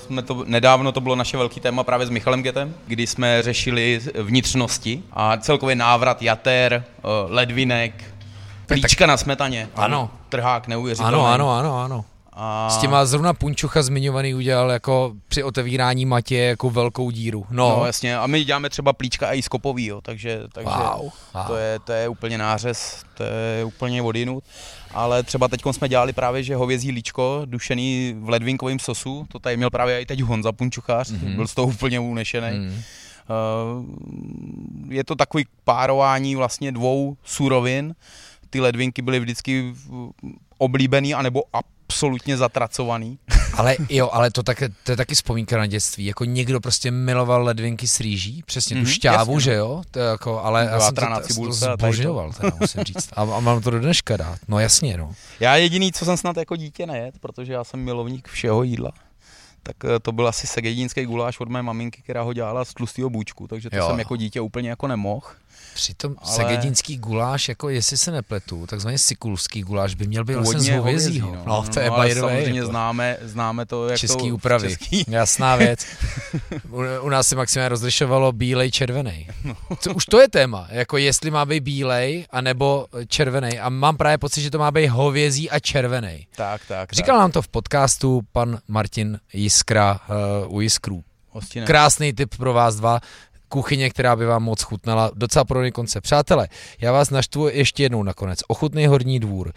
[0.07, 4.01] jsme to, nedávno to bylo naše velký téma právě s Michalem Getem, kdy jsme řešili
[4.23, 8.05] vnitřnosti a celkově návrat jater, uh, ledvinek,
[8.67, 9.69] plíčka tak, na smetaně.
[9.77, 10.11] Ano.
[10.29, 11.15] Trhák neuvěřitelný.
[11.15, 12.05] Ano, ano, ano, ano.
[12.37, 12.71] A...
[12.71, 17.47] S těma zrovna Punčucha zmiňovaný udělal jako při otevírání matě jako velkou díru.
[17.51, 21.11] No, no jasně, a my děláme třeba plíčka i z kopový, jo, takže, takže wow,
[21.35, 21.47] wow.
[21.47, 24.45] To, je, to je úplně nářez, to je úplně odinut.
[24.95, 29.57] Ale třeba teď jsme dělali právě, že hovězí líčko, dušený v ledvinkovém sosu, to tady
[29.57, 31.35] měl právě i teď Honza Punčuchář, mm-hmm.
[31.35, 32.49] byl z toho úplně unešený.
[32.49, 32.83] Mm-hmm.
[33.29, 33.85] Uh,
[34.89, 37.95] je to takový párování vlastně dvou surovin,
[38.51, 39.75] ty ledvinky byly vždycky
[40.59, 41.43] oblíbený anebo
[41.95, 43.19] absolutně zatracovaný.
[43.55, 46.05] Ale jo, ale to, tak, to je taky vzpomínka na dětství.
[46.05, 49.45] Jako někdo prostě miloval ledvinky s rýží, přesně mm-hmm, tu mhm, šťávu, jasně.
[49.45, 49.83] že jo?
[49.91, 51.03] To jako, ale já jsem to,
[51.47, 53.09] to zbožňoval, teda, musím říct.
[53.13, 54.39] A, a mám to do dneška dát.
[54.49, 55.15] No jasně, no.
[55.41, 58.93] Já jediný, co jsem snad jako dítě nejet, protože já jsem milovník všeho jídla
[59.65, 63.11] tak eh, to byl asi segedínský guláš od mé maminky, která ho dělala z tlustého
[63.11, 63.87] bůčku, takže to jo.
[63.87, 65.27] jsem jako dítě úplně jako nemohl.
[65.75, 66.33] Přitom ale...
[66.37, 71.35] segedinský guláš, jako jestli se nepletu, takzvaný sikulský guláš by měl být vlastně z hovězího.
[71.35, 71.43] No.
[71.47, 72.71] no, to je no, ale samozřejmě jako.
[72.71, 75.05] známe, známe to jako Český úpravy, český.
[75.09, 75.87] jasná věc.
[76.71, 79.29] u, u nás se maximálně rozlišovalo bílej, červený.
[79.45, 79.57] No.
[79.81, 83.59] Co, už to je téma, jako jestli má být bílej, anebo červený.
[83.59, 86.27] A mám právě pocit, že to má být hovězí a červený.
[86.37, 86.93] Tak, tak.
[86.93, 87.21] Říkal tak.
[87.21, 90.01] nám to v podcastu pan Martin Jiskra
[90.47, 91.05] uh, u Jiskrů.
[91.65, 93.01] Krásný tip pro vás dva
[93.55, 95.11] kuchyně, která by vám moc chutnala.
[95.15, 96.01] Docela pro konce.
[96.01, 96.49] Přátelé,
[96.81, 98.39] já vás naštvu ještě jednou nakonec.
[98.49, 99.53] Ochutný horní dvůr.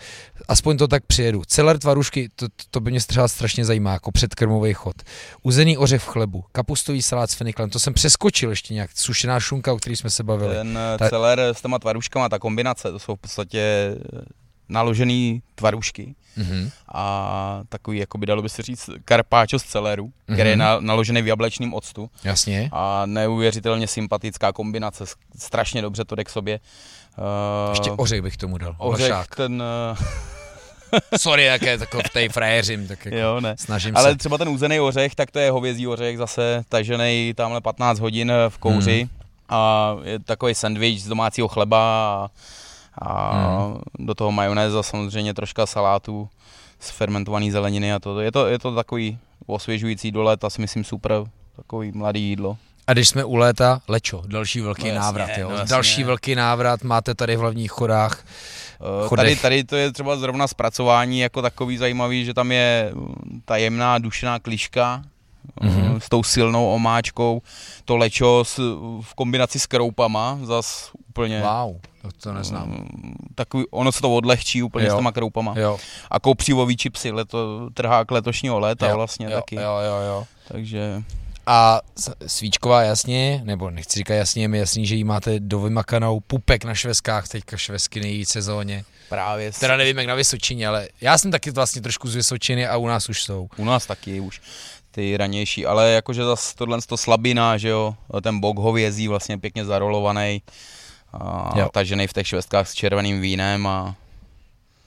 [0.48, 1.42] Aspoň to tak přijedu.
[1.48, 4.96] Celer tvarušky, to, to by mě třeba strašně zajímá, jako předkrmový chod.
[5.44, 8.90] Uzený ořech v chlebu, kapustový salát s feniklem, to jsem přeskočil ještě nějak.
[8.96, 10.56] Sušená šunka, o který jsme se bavili.
[10.56, 11.10] Ten ta...
[11.10, 13.96] celer s těma tvaruškama, ta kombinace, to jsou v podstatě
[14.70, 16.72] naložený tvarušky mm-hmm.
[16.94, 20.34] a takový, jako by dalo by se říct, karpáčo z celeru, mm-hmm.
[20.34, 22.10] který je na, naložený v jablečném octu.
[22.24, 22.70] Jasně.
[22.72, 25.04] A neuvěřitelně sympatická kombinace,
[25.40, 26.60] strašně dobře to jde k sobě.
[27.18, 27.24] Uh,
[27.70, 28.76] Ještě ořech bych tomu dal.
[28.78, 29.36] Ořech, Lašák.
[29.36, 29.64] ten...
[29.92, 29.98] Uh,
[31.18, 33.56] Sorry, jak je jako v té frajeřím, tak jako jo, ne.
[33.60, 34.18] snažím Ale se.
[34.18, 38.58] třeba ten uzený ořech, tak to je hovězí ořech zase tažený tamhle 15 hodin v
[38.58, 39.00] kouři.
[39.00, 39.10] Hmm.
[39.50, 42.28] A je takový sandwich z domácího chleba a
[43.02, 43.82] a hmm.
[44.00, 46.30] do toho majonéza samozřejmě troška salátu
[46.80, 48.20] z fermentované zeleniny a to.
[48.20, 51.12] Je to, je to takový osvěžující do léta, si myslím super,
[51.56, 52.58] takový mladý jídlo.
[52.88, 55.30] A když jsme u léta, lečo, další velký no jasně, návrat.
[55.38, 55.50] Jo?
[55.50, 58.24] No další velký návrat máte tady v hlavních chodách.
[59.06, 62.92] Eh, tady, tady to je třeba zrovna zpracování jako takový zajímavý, že tam je
[63.46, 65.04] ta jemná dušená kliška,
[65.62, 65.98] mm-hmm.
[66.00, 67.42] s tou silnou omáčkou,
[67.86, 68.58] to lečo s,
[69.02, 71.42] v kombinaci s kroupama, zas úplně...
[71.42, 72.68] Wow, to, to neznám.
[72.68, 74.94] Mm, takový, ono se to odlehčí úplně jo.
[74.94, 75.54] s těma kroupama.
[75.58, 75.78] Jo.
[76.12, 78.96] A koupřívový čipsy, leto, trhák letošního léta jo.
[78.96, 79.32] vlastně jo.
[79.32, 79.56] taky.
[79.56, 80.28] Jo, jo, jo.
[80.48, 81.04] Takže...
[81.50, 81.82] A
[82.28, 86.66] svíčková jasně, nebo nechci říkat jasně, je mi jasný, že jí máte do vymakanou pupek
[86.66, 88.84] na šveskách, teďka švesky nejí sezóně.
[89.10, 89.52] Právě.
[89.52, 92.88] Teda nevím, jak na Vysočině, ale já jsem taky vlastně trošku z Vysočiny a u
[92.88, 93.50] nás už jsou.
[93.58, 94.42] U nás taky už
[94.98, 99.66] ty ranější, ale jakože zase tohle to slabina, že jo, ten bok hovězí vlastně pěkně
[99.66, 100.42] zarolovaný,
[101.14, 103.96] a tažený v těch švestkách s červeným vínem a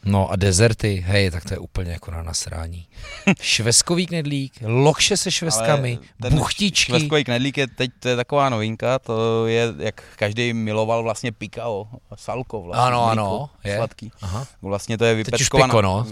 [0.05, 2.87] No a dezerty, hej, tak to je úplně jako na nasrání.
[3.41, 5.99] Šveskový knedlík, lokše se švestkami,
[6.31, 6.93] buchtičky.
[6.93, 11.89] Švestkový knedlík je teď to je taková novinka, to je, jak každý miloval vlastně pikao,
[12.15, 12.87] salko vlastně.
[12.87, 13.77] Ano, mlíko, ano, je.
[13.77, 14.13] Sladký.
[14.23, 14.47] Aha.
[14.63, 15.73] Vlastně to je vypečkované.
[15.73, 16.07] Teď už piko, no.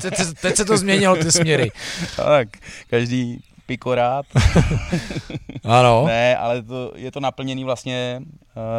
[0.02, 1.70] teď, teď se to změnilo ty směry.
[2.16, 2.48] tak,
[2.90, 4.26] každý pikorát.
[5.64, 6.04] ano.
[6.06, 8.22] ne, ale to, je to naplněný vlastně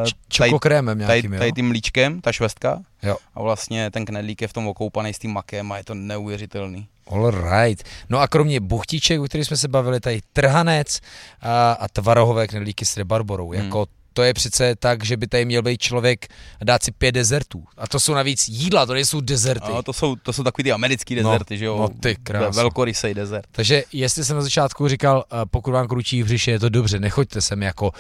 [0.04, 2.82] uh, čokokrémem nějakým, tady, tady tím líčkem, ta švestka.
[3.04, 3.18] Jo.
[3.36, 6.88] A vlastně ten knedlík je v tom okoupaný s tím makem a je to neuvěřitelný.
[7.08, 7.84] All right.
[8.10, 11.00] No a kromě buchtiček, o kterých jsme se bavili, tady trhanec
[11.42, 13.50] a, a tvarohové knedlíky s rebarborou.
[13.50, 13.64] Hmm.
[13.64, 16.28] Jako to je přece tak, že by tady měl být člověk
[16.62, 17.64] a dát si pět dezertů.
[17.78, 19.72] A to jsou navíc jídla, to nejsou dezerty.
[19.74, 21.78] No, to jsou, to jsou takový ty americký no, dezerty, no, že jo?
[21.78, 22.62] No ty krásno.
[22.62, 23.46] Velkorysej dezert.
[23.52, 27.00] Takže jestli jsem na začátku říkal, eh, pokud vám kručí v břiše, je to dobře,
[27.00, 27.92] nechoďte sem jako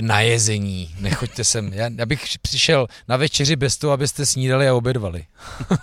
[0.00, 1.72] na jezení, nechoďte sem.
[1.72, 5.24] Já, já bych přišel na večeři bez toho, abyste snídali a obědvali.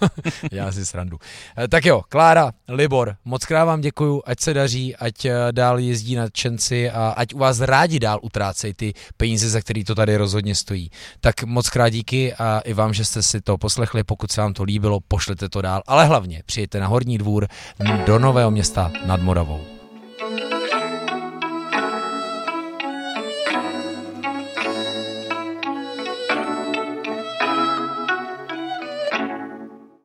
[0.51, 1.19] já si srandu.
[1.57, 6.15] Eh, tak jo, Klára, Libor, moc krát vám děkuju, ať se daří, ať dál jezdí
[6.15, 10.17] na čenci a ať u vás rádi dál utrácej ty peníze, za který to tady
[10.17, 10.91] rozhodně stojí.
[11.19, 14.03] Tak moc krát díky a i vám, že jste si to poslechli.
[14.03, 15.81] Pokud se vám to líbilo, pošlete to dál.
[15.87, 17.47] Ale hlavně přijďte na Horní dvůr
[18.05, 19.74] do Nového města nad Moravou.